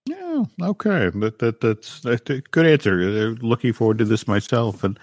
[0.07, 1.11] Yeah, okay.
[1.15, 3.01] That, that that's, that's a good answer.
[3.01, 4.85] Uh, looking forward to this myself.
[4.85, 4.99] And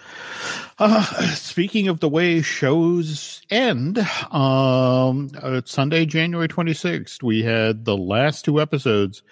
[0.77, 3.99] uh, speaking of the way shows end,
[4.32, 9.23] um, uh, Sunday, January 26th, we had the last two episodes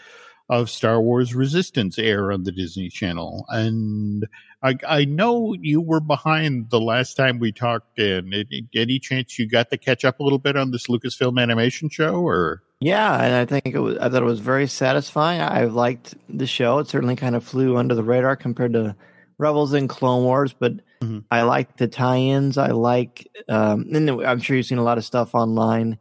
[0.49, 3.45] of Star Wars Resistance air on the Disney Channel.
[3.49, 4.27] And
[4.63, 7.99] I, I know you were behind the last time we talked.
[7.99, 8.33] In
[8.73, 12.15] any chance you got to catch up a little bit on this Lucasfilm animation show,
[12.15, 12.63] or?
[12.81, 13.97] Yeah, and I think it was.
[13.97, 15.41] I thought it was very satisfying.
[15.41, 16.79] I liked the show.
[16.79, 18.95] It certainly kind of flew under the radar compared to
[19.37, 21.19] Rebels and Clone Wars, but mm-hmm.
[21.31, 22.57] I like the tie-ins.
[22.57, 25.97] I like, um, and I'm sure you've seen a lot of stuff online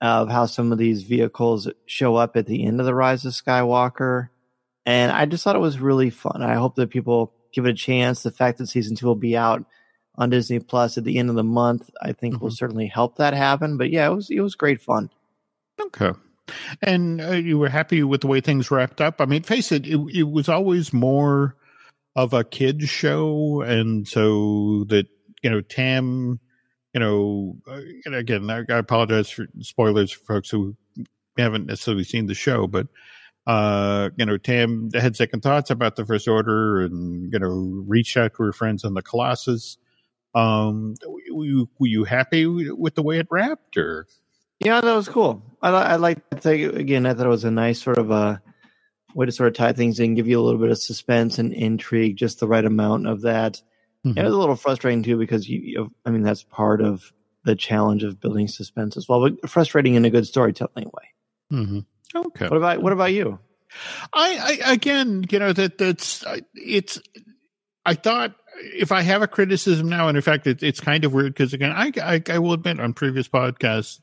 [0.00, 3.32] of how some of these vehicles show up at the end of the Rise of
[3.32, 4.28] Skywalker,
[4.86, 6.42] and I just thought it was really fun.
[6.42, 8.22] I hope that people give it a chance.
[8.22, 9.64] The fact that season two will be out
[10.16, 12.44] on Disney Plus at the end of the month, I think, mm-hmm.
[12.44, 13.76] will certainly help that happen.
[13.78, 15.10] But yeah, it was it was great fun.
[15.80, 16.12] Okay.
[16.82, 19.20] And uh, you were happy with the way things wrapped up.
[19.20, 21.54] I mean, face it, it, it was always more
[22.16, 25.06] of a kids show, and so that
[25.42, 26.40] you know Tam,
[26.98, 30.74] you know, uh, and again, I, I, apologize for spoilers for folks who
[31.36, 32.88] haven't necessarily seen the show, but
[33.46, 38.16] uh, you know, Tam had second thoughts about the First Order, and you know, reached
[38.16, 39.78] out to her friends on the Colossus.
[40.34, 44.08] Um, were you, were you happy with the way it wrapped, or?
[44.58, 45.40] Yeah, that was cool.
[45.62, 47.06] I, like, I like again.
[47.06, 48.42] I thought it was a nice sort of a
[49.14, 51.52] way to sort of tie things in, give you a little bit of suspense and
[51.52, 53.62] intrigue, just the right amount of that.
[54.06, 54.18] Mm-hmm.
[54.18, 57.12] it was a little frustrating too because you, you, I mean, that's part of
[57.44, 61.04] the challenge of building suspense as well, but frustrating in a good storytelling way.
[61.52, 61.80] Mm-hmm.
[62.14, 62.48] Okay.
[62.48, 63.38] What about what about you?
[64.12, 67.00] I, I again, you know that that's it's.
[67.84, 71.12] I thought if I have a criticism now, and in fact, it, it's kind of
[71.12, 74.00] weird because again, I, I, I will admit on previous podcasts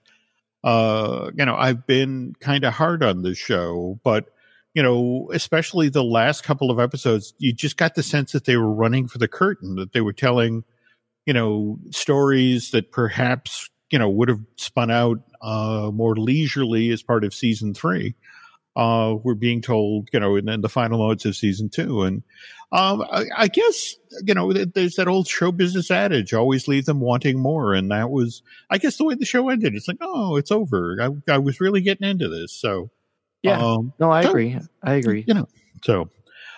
[0.66, 4.26] uh, you know, I've been kind of hard on this show, but
[4.76, 8.58] you know, especially the last couple of episodes, you just got the sense that they
[8.58, 10.64] were running for the curtain, that they were telling,
[11.26, 17.02] you know, stories that perhaps, you know, would have spun out uh, more leisurely as
[17.02, 18.16] part of season three
[18.76, 22.02] uh, we're being told, you know, in, in, the final modes of season two.
[22.04, 22.24] And
[22.72, 27.00] um, I, I, guess, you know, there's that old show business adage, always leave them
[27.00, 27.74] wanting more.
[27.74, 29.76] And that was, I guess, the way the show ended.
[29.76, 30.98] It's like, oh, it's over.
[31.02, 32.52] I, I was really getting into this.
[32.52, 32.92] So,
[33.46, 33.60] yeah.
[33.60, 34.60] Um, no, I so, agree.
[34.84, 35.24] I agree.
[35.28, 35.48] You know,
[35.84, 36.10] so.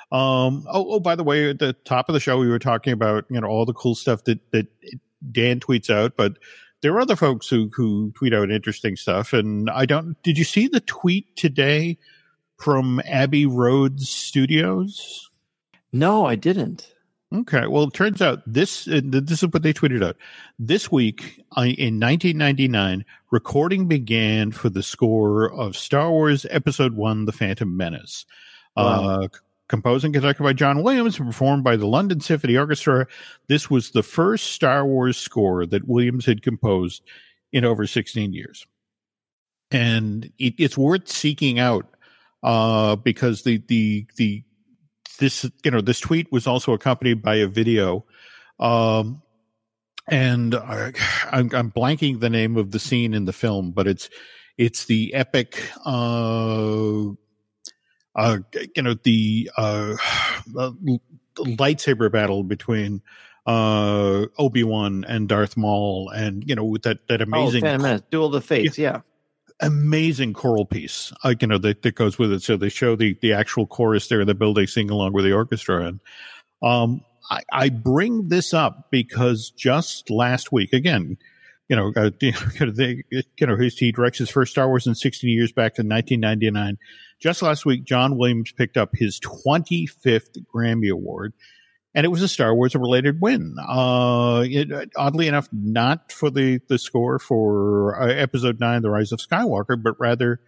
[0.10, 2.93] Um, oh, oh, by the way, at the top of the show, we were talking
[2.93, 4.67] about, you know, all the cool stuff that, that
[5.34, 6.38] Dan tweets out, but
[6.82, 9.34] there are other folks who who tweet out interesting stuff.
[9.34, 10.21] And I don't.
[10.23, 11.97] Did you see the tweet today
[12.58, 15.30] from Abbey Road Studios?
[15.91, 16.93] No, I didn't.
[17.34, 17.68] Okay.
[17.68, 20.16] Well, it turns out this uh, this is what they tweeted out.
[20.60, 27.34] This week in 1999, recording began for the score of Star Wars Episode One: The
[27.34, 28.26] Phantom Menace.
[28.78, 29.22] Wow.
[29.24, 29.28] Uh,
[29.68, 33.08] composed and conducted by John Williams and performed by the London Symphony Orchestra.
[33.48, 37.04] This was the first Star Wars score that Williams had composed
[37.52, 38.66] in over 16 years.
[39.72, 41.86] And it, it's worth seeking out
[42.44, 44.44] uh, because the, the, the,
[45.17, 48.06] this, you know, this tweet was also accompanied by a video.
[48.60, 49.21] Um,
[50.08, 50.93] and I,
[51.32, 54.10] I'm, I'm blanking the name of the scene in the film, but it's,
[54.58, 57.10] it's the epic, uh,
[58.15, 58.38] uh,
[58.75, 59.95] you know, the uh,
[61.38, 63.01] lightsaber battle between
[63.47, 67.77] uh, Obi Wan and Darth Maul, and you know, with that that oh, amazing oh,
[67.77, 68.91] Menace, Duel of the Fates, yeah.
[68.91, 69.01] yeah.
[69.60, 72.43] Amazing choral piece, uh, you know, that, that goes with it.
[72.43, 75.34] So they show the the actual chorus there in the building, sing along with the
[75.34, 76.00] orchestra, and
[76.62, 81.17] um, I, I bring this up because just last week, again,
[81.70, 84.96] you know, uh, you know, they, you know, he directs his first Star Wars in
[84.96, 86.78] 16 years back in 1999.
[87.20, 91.34] Just last week, John Williams picked up his 25th Grammy Award,
[91.95, 93.56] and it was a Star Wars related win.
[93.67, 99.12] Uh, it, oddly enough, not for the, the score for uh, Episode 9, The Rise
[99.12, 100.39] of Skywalker, but rather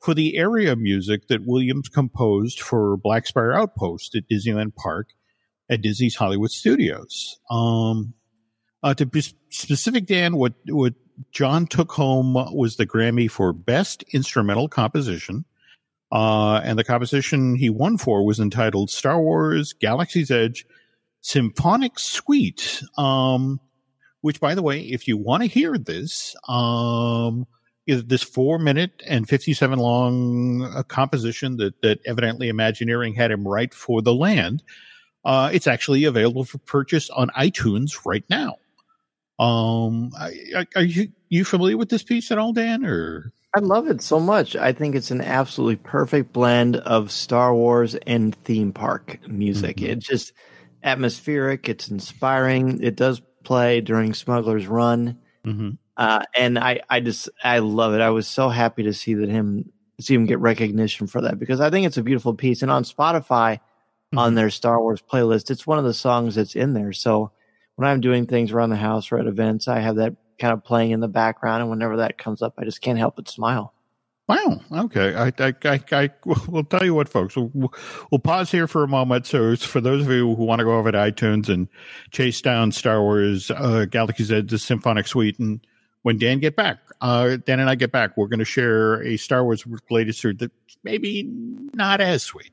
[0.00, 5.08] for the area music that Williams composed for Black Spire Outpost at Disneyland Park
[5.70, 7.38] at Disney's Hollywood Studios.
[7.50, 8.14] Um,
[8.82, 10.94] uh, to be specific, Dan, what, what
[11.30, 15.44] John took home was the Grammy for Best Instrumental Composition
[16.12, 20.66] uh, and the composition he won for was entitled Star Wars Galaxy's Edge
[21.22, 22.82] Symphonic Suite.
[22.98, 23.58] Um,
[24.22, 27.46] which, by the way, if you want to hear this, um,
[27.86, 33.74] this four minute and 57 long uh, composition that, that evidently Imagineering had him write
[33.74, 34.62] for the land,
[35.24, 38.56] uh, it's actually available for purchase on iTunes right now.
[39.38, 40.12] Um,
[40.76, 42.84] are you you familiar with this piece at all, Dan?
[42.84, 44.54] Or I love it so much.
[44.54, 49.78] I think it's an absolutely perfect blend of Star Wars and theme park music.
[49.78, 49.92] Mm-hmm.
[49.92, 50.32] It's just
[50.82, 51.68] atmospheric.
[51.68, 52.82] It's inspiring.
[52.82, 55.70] It does play during Smuggler's Run, mm-hmm.
[55.96, 58.00] uh, and I, I just, I love it.
[58.00, 61.60] I was so happy to see that him see him get recognition for that because
[61.60, 62.62] I think it's a beautiful piece.
[62.62, 64.18] And on Spotify, mm-hmm.
[64.18, 66.92] on their Star Wars playlist, it's one of the songs that's in there.
[66.92, 67.30] So
[67.76, 70.64] when I'm doing things around the house or at events, I have that kind of
[70.64, 73.74] playing in the background, and whenever that comes up, I just can't help but smile.
[74.28, 74.60] Wow.
[74.72, 75.14] Okay.
[75.14, 76.10] I, I, I, I
[76.48, 77.36] will tell you what, folks.
[77.36, 77.72] We'll,
[78.10, 79.26] we'll pause here for a moment.
[79.26, 81.68] So, for those of you who want to go over to iTunes and
[82.12, 85.60] chase down Star Wars uh, Galaxy's Edge, the Symphonic Suite, and
[86.02, 89.16] when Dan get back, uh, Dan and I get back, we're going to share a
[89.16, 90.52] Star Wars related story that's
[90.84, 91.24] maybe
[91.74, 92.52] not as sweet.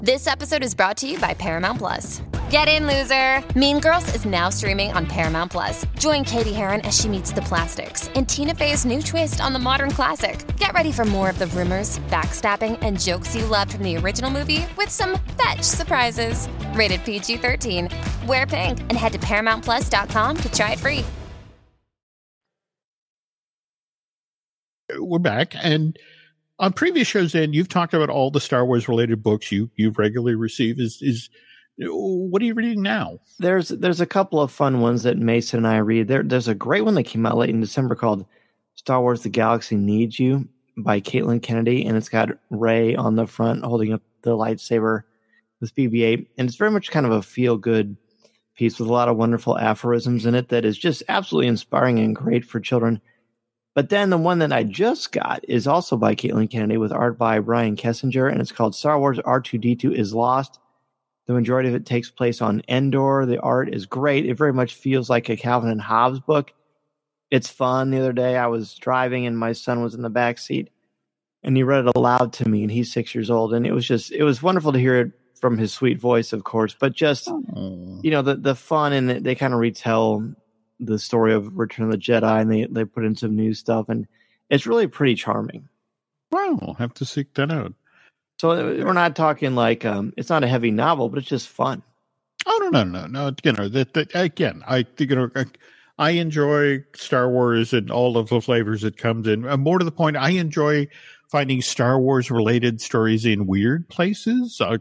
[0.00, 2.22] This episode is brought to you by Paramount Plus.
[2.48, 3.42] Get in, loser!
[3.58, 5.84] Mean Girls is now streaming on Paramount Plus.
[5.98, 9.58] Join Cady Heron as she meets the plastics in Tina Fey's new twist on the
[9.58, 10.46] modern classic.
[10.56, 14.30] Get ready for more of the rumors, backstabbing, and jokes you loved from the original
[14.30, 16.48] movie with some fetch surprises.
[16.74, 17.88] Rated PG 13.
[18.28, 21.04] Wear pink and head to ParamountPlus.com to try it free.
[25.00, 25.98] We're back and
[26.60, 29.90] on previous shows, Dan, you've talked about all the Star Wars related books you you
[29.90, 30.78] regularly receive.
[30.78, 31.28] Is is
[31.78, 33.18] what are you reading now?
[33.38, 36.08] There's there's a couple of fun ones that Mason and I read.
[36.08, 38.26] There there's a great one that came out late in December called
[38.74, 43.26] Star Wars: The Galaxy Needs You by Caitlin Kennedy, and it's got Rey on the
[43.26, 45.02] front holding up the lightsaber
[45.60, 47.96] with BB-8, and it's very much kind of a feel good
[48.56, 52.16] piece with a lot of wonderful aphorisms in it that is just absolutely inspiring and
[52.16, 53.00] great for children.
[53.74, 57.18] But then the one that I just got is also by Caitlin Kennedy with art
[57.18, 60.58] by Brian Kesinger, and it's called Star Wars R2D2 is Lost.
[61.26, 63.26] The majority of it takes place on Endor.
[63.26, 64.26] The art is great.
[64.26, 66.52] It very much feels like a Calvin and Hobbes book.
[67.30, 67.90] It's fun.
[67.90, 70.70] The other day I was driving and my son was in the back seat
[71.42, 73.54] and he read it aloud to me and he's six years old.
[73.54, 76.44] And it was just, it was wonderful to hear it from his sweet voice, of
[76.44, 78.00] course, but just, oh.
[78.02, 80.34] you know, the, the fun and they kind of retell
[80.80, 83.88] the story of Return of the Jedi, and they they put in some new stuff,
[83.88, 84.06] and
[84.50, 85.68] it's really pretty charming.
[86.30, 87.72] Wow, I'll have to seek that out.
[88.38, 91.48] So uh, we're not talking like um, it's not a heavy novel, but it's just
[91.48, 91.82] fun.
[92.44, 93.52] Oh no no no no!
[93.52, 95.30] Know that, that again, I you know
[95.98, 99.46] I, enjoy Star Wars and all of the flavors it comes in.
[99.46, 100.88] Uh, more to the point, I enjoy
[101.28, 104.60] finding Star Wars related stories in weird places.
[104.60, 104.78] Uh,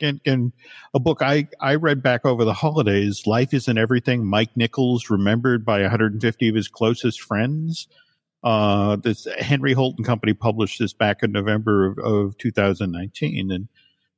[0.00, 0.52] and, and,
[0.92, 5.64] a book I, I read back over the holidays, Life Isn't Everything, Mike Nichols, remembered
[5.64, 7.86] by 150 of his closest friends.
[8.42, 13.50] Uh, this Henry Holt and Company published this back in November of, of 2019.
[13.50, 13.68] And,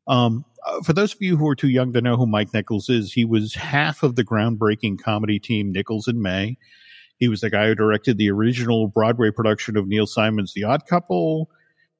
[0.07, 2.89] um, uh, for those of you who are too young to know who Mike Nichols
[2.89, 6.57] is, he was half of the groundbreaking comedy team Nichols and May.
[7.17, 10.87] He was the guy who directed the original Broadway production of Neil Simon's The Odd
[10.87, 11.49] Couple.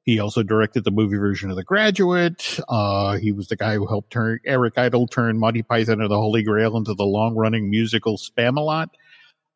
[0.03, 2.59] He also directed the movie version of The Graduate.
[2.67, 6.17] Uh, he was the guy who helped turn Eric Idle turn Monty Python and the
[6.17, 8.89] Holy Grail into the long running musical Spamalot.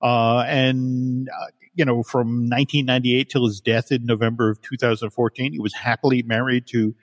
[0.02, 5.60] Uh, and, uh, you know, from 1998 till his death in November of 2014, he
[5.60, 6.96] was happily married to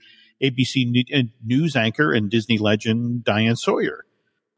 [0.43, 4.05] ABC uh, news anchor and Disney legend Diane Sawyer.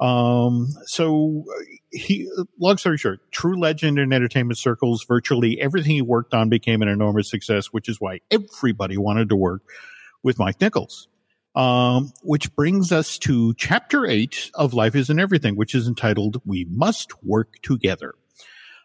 [0.01, 1.45] Um, so
[1.91, 5.05] he, long story short, true legend in entertainment circles.
[5.07, 9.37] Virtually everything he worked on became an enormous success, which is why everybody wanted to
[9.37, 9.63] work
[10.23, 11.09] with Mike Nichols.
[11.55, 16.67] Um, which brings us to chapter eight of Life Isn't Everything, which is entitled "We
[16.69, 18.15] Must Work Together."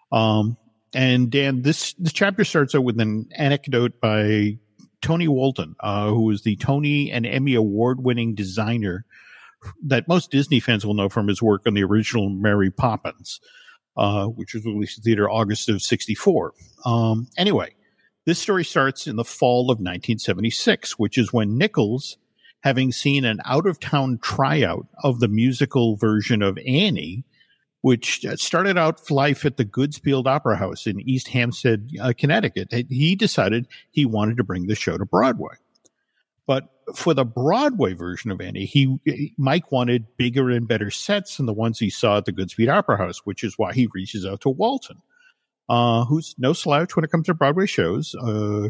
[0.09, 0.55] Um,
[0.93, 4.57] and Dan, this this chapter starts out with an anecdote by
[5.01, 9.05] Tony Walton, uh, who is the Tony and Emmy award winning designer
[9.83, 13.39] that most Disney fans will know from his work on the original Mary Poppins,
[13.95, 16.53] uh, which was released in theater August of 64.
[16.85, 17.75] Um, anyway,
[18.25, 22.17] this story starts in the fall of 1976, which is when Nichols,
[22.63, 27.23] having seen an out of town tryout of the musical version of Annie,
[27.81, 33.15] which started out life at the Goodspeed Opera House in East Hampstead, uh, Connecticut, he
[33.15, 35.55] decided he wanted to bring the show to Broadway.
[36.45, 41.45] But for the Broadway version of Annie, he Mike wanted bigger and better sets than
[41.45, 44.41] the ones he saw at the Goodspeed Opera House, which is why he reaches out
[44.41, 45.01] to Walton,
[45.69, 48.15] uh, who's no slouch when it comes to Broadway shows.
[48.15, 48.69] Uh,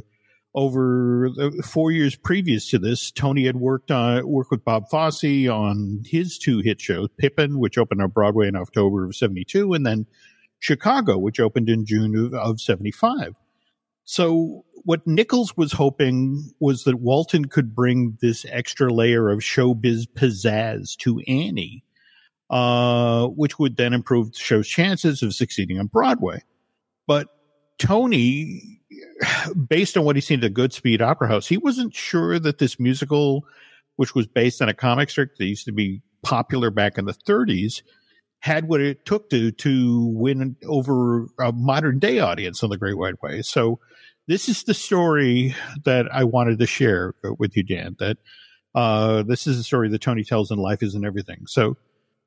[0.53, 5.47] over the four years previous to this, Tony had worked on worked with Bob Fosse
[5.47, 9.85] on his two hit shows, Pippin, which opened on Broadway in October of '72, and
[9.85, 10.05] then
[10.59, 13.35] Chicago, which opened in June of, of '75.
[14.03, 20.07] So what Nichols was hoping was that Walton could bring this extra layer of showbiz
[20.07, 21.83] pizzazz to Annie,
[22.49, 26.43] uh, which would then improve the show's chances of succeeding on Broadway.
[27.07, 27.27] But
[27.77, 28.80] Tony,
[29.67, 32.79] based on what he's seen at the Goodspeed Opera House, he wasn't sure that this
[32.79, 33.45] musical,
[33.95, 37.13] which was based on a comic strip that used to be popular back in the
[37.13, 37.81] 30s,
[38.39, 42.97] had what it took to to win over a modern day audience on the Great
[42.97, 43.41] White Way.
[43.41, 43.79] So
[44.27, 47.95] this is the story that I wanted to share with you, Dan.
[47.99, 48.17] That
[48.73, 51.45] uh, this is a story that Tony tells in Life Isn't Everything.
[51.47, 51.77] So,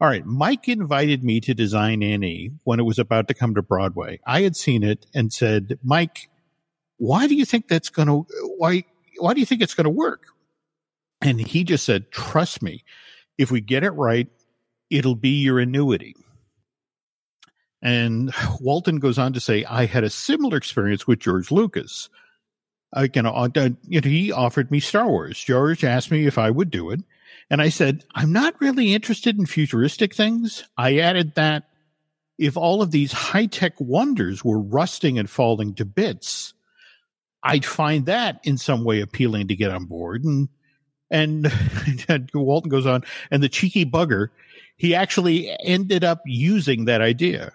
[0.01, 3.63] all right, Mike invited me to design Annie when it was about to come to
[3.63, 4.21] Broadway.
[4.27, 6.29] I had seen it and said, Mike,
[7.05, 8.27] why do you think that's going to
[8.57, 8.85] why
[9.19, 10.27] why do you think it's going to work?
[11.21, 12.83] And he just said, trust me,
[13.39, 14.29] if we get it right,
[14.91, 16.15] it'll be your annuity.
[17.83, 22.09] And Walton goes on to say, I had a similar experience with George Lucas.
[22.95, 25.39] I, uh, you know, he offered me Star Wars.
[25.39, 27.01] George asked me if I would do it.
[27.51, 30.65] And I said, I'm not really interested in futuristic things.
[30.79, 31.69] I added that
[32.39, 36.54] if all of these high tech wonders were rusting and falling to bits,
[37.45, 40.25] I'd find that in some way appealing to get on board.
[40.25, 40.49] And,
[41.11, 41.53] and,
[42.09, 44.31] and Walton goes on, and the cheeky bugger,
[44.77, 47.53] he actually ended up using that idea.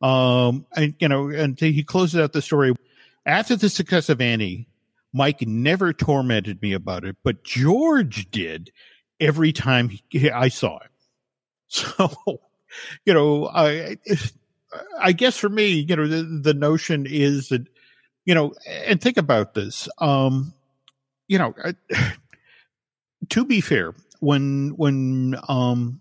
[0.00, 2.74] Um, and you know, and he closes out the story
[3.26, 4.68] after the success of Annie.
[5.14, 8.72] Mike never tormented me about it, but George did
[9.20, 10.88] every time he, I saw him.
[11.74, 12.10] So,
[13.06, 13.96] you know, I,
[14.98, 17.66] I guess for me, you know, the, the notion is that,
[18.24, 19.88] you know, and think about this.
[19.98, 20.54] Um,
[21.28, 21.54] you know,
[23.30, 26.00] to be fair, when when um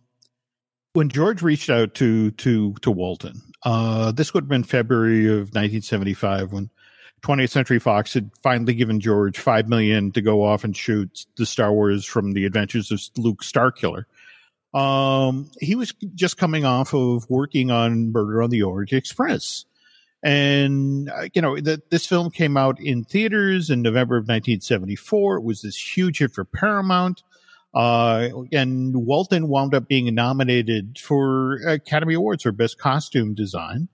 [0.94, 5.54] when George reached out to to to Walton, uh, this would have been February of
[5.54, 6.70] 1975 when
[7.22, 11.46] 20th Century Fox had finally given George five million to go off and shoot the
[11.46, 14.06] Star Wars from the Adventures of Luke Starkiller.
[14.74, 19.66] Um, he was just coming off of working on Murder on the Orient Express.
[20.24, 25.38] And, uh, you know, the, this film came out in theaters in November of 1974.
[25.38, 27.24] It was this huge hit for Paramount.
[27.74, 33.88] Uh, and Walton wound up being nominated for Academy Awards for Best Costume Design.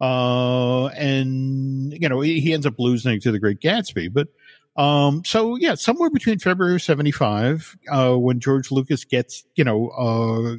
[0.00, 4.12] Uh, and, you know, he, he, ends up losing to The Great Gatsby.
[4.12, 4.28] But,
[4.76, 9.88] um, so yeah, somewhere between February of 75, uh, when George Lucas gets, you know,
[9.90, 10.56] uh,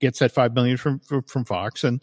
[0.00, 2.00] gets that 5 million from, from Fox and,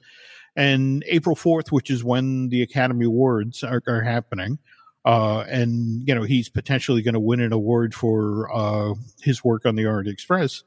[0.55, 4.59] and April 4th, which is when the Academy Awards are, are happening.
[5.03, 9.65] Uh, and you know he's potentially going to win an award for uh, his work
[9.65, 10.63] on the Orient Express.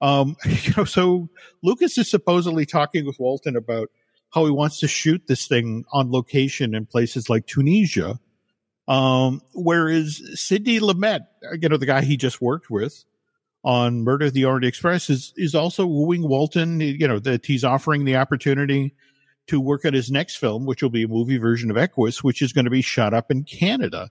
[0.00, 1.28] Um, you know, so
[1.62, 3.90] Lucas is supposedly talking with Walton about
[4.32, 8.18] how he wants to shoot this thing on location in places like Tunisia.
[8.88, 11.26] Um, whereas Sidney Lumet,
[11.60, 13.04] you know, the guy he just worked with
[13.64, 16.80] on Murder of the Orient Express, is is also wooing Walton.
[16.80, 18.94] You know that he's offering the opportunity
[19.46, 22.42] to work on his next film, which will be a movie version of Equus, which
[22.42, 24.10] is going to be shot up in Canada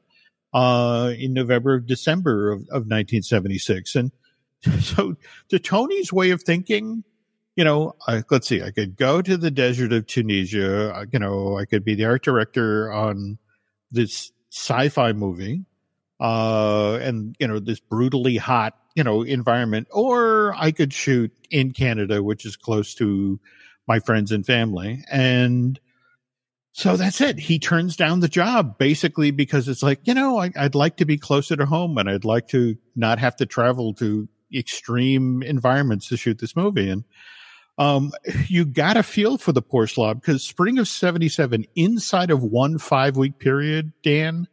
[0.53, 3.95] uh, in November December of, of 1976.
[3.95, 4.11] And
[4.81, 5.15] so,
[5.49, 7.03] to Tony's way of thinking,
[7.55, 11.05] you know, I, let's see, I could go to the desert of Tunisia.
[11.11, 13.37] You know, I could be the art director on
[13.91, 15.65] this sci-fi movie,
[16.19, 21.71] uh, and you know, this brutally hot, you know, environment, or I could shoot in
[21.71, 23.39] Canada, which is close to
[23.87, 25.03] my friends and family.
[25.11, 25.79] And
[26.71, 27.39] so that's it.
[27.39, 31.05] He turns down the job basically because it's like, you know, I, would like to
[31.05, 36.09] be closer to home and I'd like to not have to travel to extreme environments
[36.09, 36.89] to shoot this movie.
[36.89, 37.05] And,
[37.77, 38.11] um,
[38.47, 42.77] you got a feel for the poor slob because spring of 77 inside of one
[42.77, 44.47] five week period, Dan,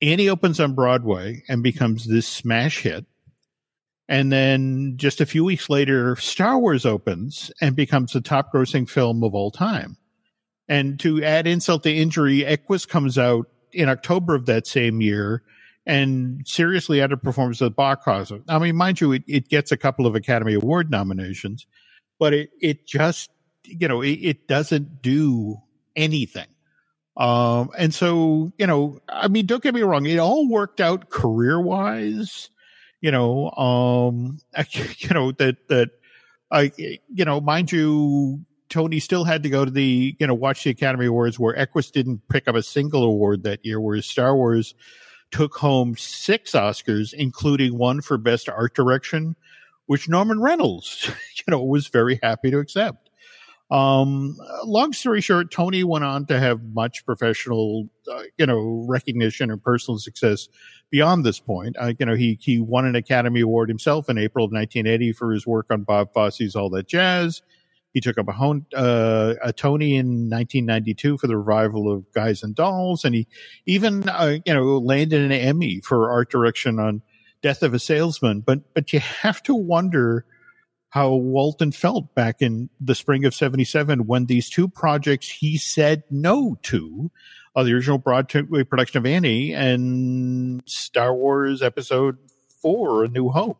[0.00, 3.06] Annie opens on Broadway and becomes this smash hit.
[4.08, 8.88] And then just a few weeks later, Star Wars opens and becomes the top grossing
[8.88, 9.96] film of all time.
[10.68, 15.42] And to add insult to injury, Equus comes out in October of that same year
[15.86, 18.32] and seriously underperforms the box office.
[18.48, 21.66] I mean, mind you, it, it gets a couple of Academy Award nominations,
[22.18, 23.30] but it, it just,
[23.64, 25.56] you know, it, it doesn't do
[25.96, 26.46] anything.
[27.16, 31.10] Um, and so, you know, I mean, don't get me wrong, it all worked out
[31.10, 32.48] career wise
[33.02, 34.38] you know, um,
[34.70, 35.90] you know that that
[36.50, 38.40] I, you know, mind you,
[38.70, 41.90] Tony still had to go to the, you know, watch the Academy Awards where Equus
[41.90, 44.74] didn't pick up a single award that year, whereas Star Wars
[45.30, 49.34] took home six Oscars, including one for Best Art Direction,
[49.86, 53.10] which Norman Reynolds, you know, was very happy to accept.
[53.72, 59.50] Um, long story short, Tony went on to have much professional, uh, you know, recognition
[59.50, 60.46] and personal success
[60.90, 61.76] beyond this point.
[61.80, 65.32] Uh, you know, he he won an Academy Award himself in April of 1980 for
[65.32, 67.40] his work on Bob Fosse's All That Jazz.
[67.94, 72.54] He took up a, uh, a Tony in 1992 for the revival of Guys and
[72.54, 73.26] Dolls, and he
[73.64, 77.00] even uh, you know landed an Emmy for art direction on
[77.40, 78.40] Death of a Salesman.
[78.40, 80.26] But but you have to wonder
[80.92, 86.02] how Walton felt back in the spring of 77 when these two projects he said
[86.10, 87.10] no to
[87.56, 92.18] uh, the original Broadway production of Annie and Star Wars Episode
[92.60, 93.58] Four: A New Hope.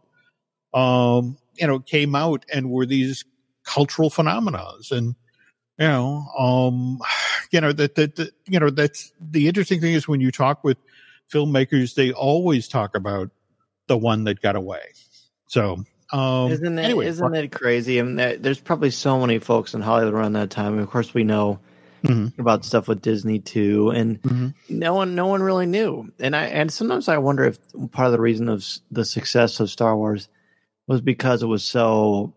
[0.75, 3.25] Um, you know, came out and were these
[3.65, 5.15] cultural phenomena, and
[5.79, 7.01] you know, um,
[7.51, 10.77] you know that that you know that's the interesting thing is when you talk with
[11.33, 13.31] filmmakers, they always talk about
[13.87, 14.83] the one that got away.
[15.49, 15.85] So.
[16.13, 17.99] Um, isn't it, anyway, isn't it crazy?
[17.99, 20.79] I mean, there's probably so many folks in Hollywood around that time.
[20.79, 21.59] of course, we know
[22.05, 22.41] mm-hmm.
[22.41, 24.49] about stuff with Disney too, and mm-hmm.
[24.69, 26.13] no one no one really knew.
[26.21, 27.59] And I and sometimes I wonder if
[27.93, 30.29] part of the reason of the success of Star Wars
[30.87, 32.35] was because it was so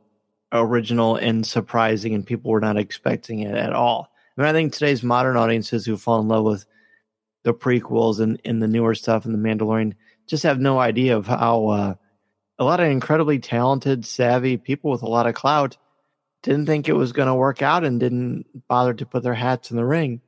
[0.52, 4.10] original and surprising, and people were not expecting it at all.
[4.38, 6.66] I mean, I think today's modern audiences who fall in love with
[7.44, 9.94] the prequels and, and the newer stuff and the Mandalorian
[10.28, 11.94] just have no idea of how uh,
[12.58, 15.78] a lot of incredibly talented, savvy people with a lot of clout
[16.44, 19.72] didn't think it was going to work out and didn't bother to put their hats
[19.72, 20.22] in the ring.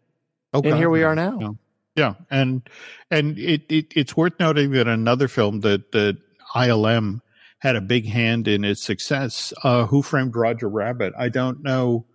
[0.53, 0.69] Okay.
[0.69, 1.37] And here we are now.
[1.39, 1.49] Yeah.
[1.95, 2.13] yeah.
[2.31, 2.67] And
[3.11, 6.17] and it, it it's worth noting that another film that that
[6.55, 7.21] ILM
[7.59, 11.13] had a big hand in its success, uh, Who Framed Roger Rabbit.
[11.17, 12.05] I don't know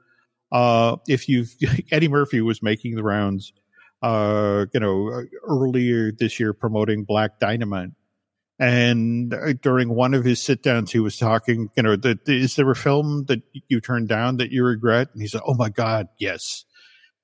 [0.50, 1.54] uh, if you've
[1.92, 3.52] Eddie Murphy was making the rounds
[4.02, 7.90] uh, you know, earlier this year promoting Black Dynamite.
[8.62, 11.96] And uh, during one of his sit downs, he was talking, you know,
[12.28, 15.08] is there a film that you turned down that you regret?
[15.12, 16.64] And he said, Oh my God, yes.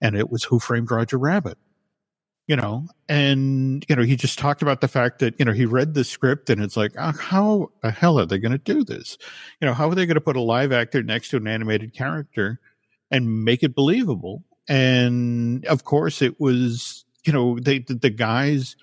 [0.00, 1.56] And it was Who Framed Roger Rabbit.
[2.48, 5.64] You know, and, you know, he just talked about the fact that, you know, he
[5.64, 8.82] read the script and it's like, oh, how the hell are they going to do
[8.82, 9.18] this?
[9.60, 11.94] You know, how are they going to put a live actor next to an animated
[11.94, 12.58] character
[13.10, 14.44] and make it believable?
[14.66, 18.76] And of course, it was, you know, they, the, the guys,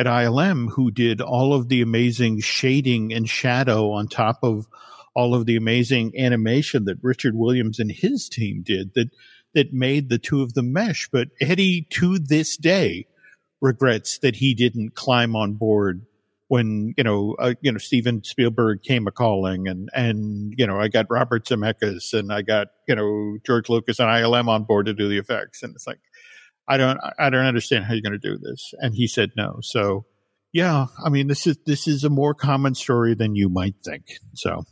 [0.00, 4.66] at ILM who did all of the amazing shading and shadow on top of
[5.14, 9.10] all of the amazing animation that Richard Williams and his team did that
[9.52, 11.08] that made the two of them mesh.
[11.12, 13.08] But Eddie, to this day,
[13.60, 16.06] regrets that he didn't climb on board
[16.48, 20.80] when you know uh, you know Steven Spielberg came a calling and and you know
[20.80, 24.86] I got Robert Zemeckis and I got you know George Lucas and ILM on board
[24.86, 26.00] to do the effects and it's like
[26.70, 28.72] I don't, I don't understand how you're going to do this.
[28.78, 29.58] And he said no.
[29.62, 30.06] So
[30.52, 34.04] yeah, I mean, this is, this is a more common story than you might think.
[34.34, 34.64] So,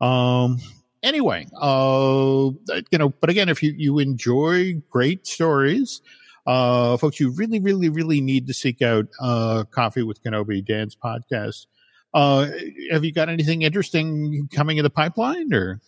[0.00, 0.60] um,
[1.02, 2.50] anyway, uh,
[2.90, 6.02] you know, but again, if you, you enjoy great stories,
[6.46, 10.96] uh, folks, you really, really, really need to seek out, uh, Coffee with Kenobi, Dan's
[10.96, 11.66] podcast.
[12.14, 12.48] Uh,
[12.90, 15.80] have you got anything interesting coming in the pipeline or?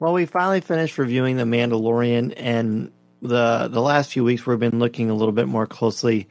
[0.00, 2.92] Well, we finally finished reviewing The Mandalorian, and
[3.22, 6.28] the the last few weeks we've been looking a little bit more closely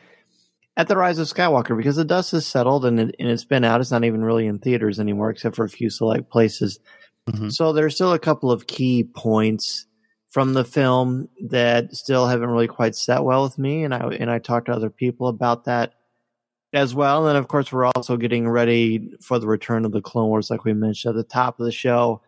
[0.75, 3.63] at the rise of Skywalker because the dust has settled and, it, and it's been
[3.63, 3.81] out.
[3.81, 6.79] It's not even really in theaters anymore, except for a few select places.
[7.27, 7.49] Mm-hmm.
[7.49, 9.87] So there's still a couple of key points
[10.29, 14.29] from the film that still haven't really quite set well with me, and I and
[14.29, 15.93] I talked to other people about that
[16.73, 17.27] as well.
[17.27, 20.63] And of course we're also getting ready for the return of the Clone Wars, like
[20.63, 22.21] we mentioned at the top of the show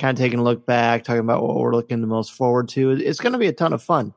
[0.00, 2.90] kind of taking a look back, talking about what we're looking the most forward to.
[2.90, 4.14] It's going to be a ton of fun.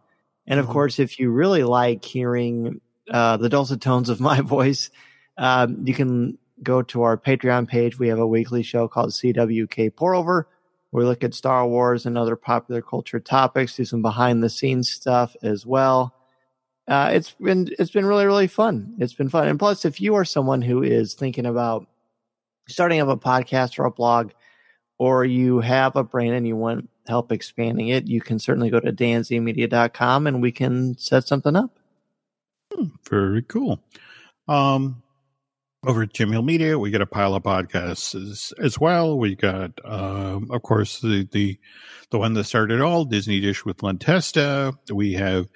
[0.48, 0.74] And of mm-hmm.
[0.74, 2.82] course, if you really like hearing
[3.12, 4.90] uh, the dulcet tones of my voice,
[5.38, 8.00] um, you can go to our Patreon page.
[8.00, 10.48] We have a weekly show called CWK Pour
[10.92, 14.90] We look at Star Wars and other popular culture topics, do some behind the scenes
[14.90, 16.16] stuff as well.
[16.88, 18.94] Uh, it's been it's been really really fun.
[19.00, 21.88] It's been fun, and plus, if you are someone who is thinking about
[22.68, 24.32] starting up a podcast or a blog,
[25.04, 28.80] or you have a brand and you want help expanding it, you can certainly go
[28.80, 31.78] to danzmedia.com and we can set something up.
[32.74, 33.84] Hmm, very cool.
[34.48, 35.04] Um,
[35.86, 39.20] over at Jim Hill Media, we get a pile of podcasts as, as well.
[39.20, 41.60] We got, um, of course, the, the
[42.10, 44.74] the one that started all Disney Dish with Len Testa.
[44.90, 45.48] We have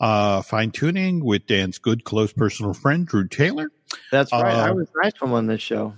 [0.00, 3.68] uh, Fine Tuning with Dan's good close personal friend Drew Taylor.
[4.10, 4.54] That's right.
[4.54, 5.92] Uh, I was nice on this show.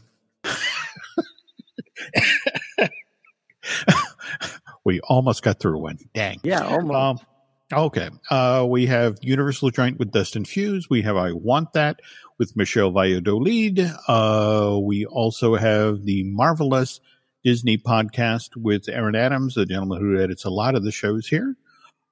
[4.86, 5.98] We almost got through one.
[6.14, 6.38] Dang.
[6.44, 6.94] Yeah, almost.
[6.94, 7.26] Um,
[7.72, 8.08] okay.
[8.30, 10.88] Uh, we have Universal Joint with Dustin Fuse.
[10.88, 12.00] We have I Want That
[12.38, 13.80] with Michelle Valladolid.
[14.06, 17.00] Uh, we also have the marvelous
[17.42, 21.56] Disney podcast with Aaron Adams, the gentleman who edits a lot of the shows here.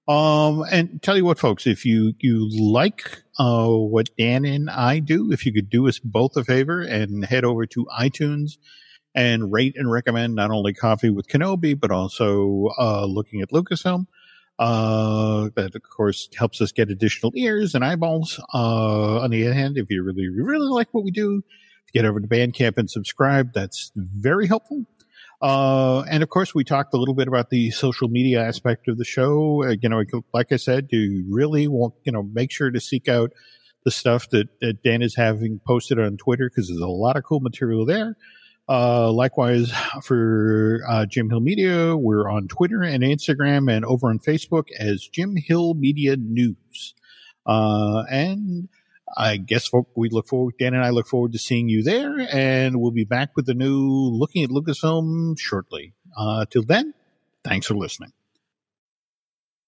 [0.08, 4.98] Um, and tell you what, folks, if you, you like, uh, what Dan and I
[4.98, 8.58] do, if you could do us both a favor and head over to iTunes
[9.14, 14.06] and rate and recommend not only Coffee with Kenobi, but also uh, looking at Lucasfilm.
[14.56, 18.40] Uh, that of course helps us get additional ears and eyeballs.
[18.54, 21.42] Uh, on the other hand, if you really, really like what we do,
[21.92, 23.52] get over to Bandcamp and subscribe.
[23.52, 24.84] That's very helpful.
[25.42, 28.96] Uh, and of course, we talked a little bit about the social media aspect of
[28.96, 29.64] the show.
[29.64, 30.02] Uh, you know,
[30.32, 33.32] like I said, you really want, you know, make sure to seek out
[33.84, 37.24] the stuff that, that Dan is having posted on Twitter because there's a lot of
[37.24, 38.16] cool material there.
[38.68, 44.18] Uh, likewise for uh, Jim Hill Media, we're on Twitter and Instagram and over on
[44.18, 46.94] Facebook as Jim Hill Media News.
[47.46, 48.68] Uh, and
[49.16, 52.80] I guess we look forward, Dan and I look forward to seeing you there, and
[52.80, 55.92] we'll be back with the new Looking at Lucasfilm shortly.
[56.16, 56.94] Uh, till then,
[57.44, 58.12] thanks for listening.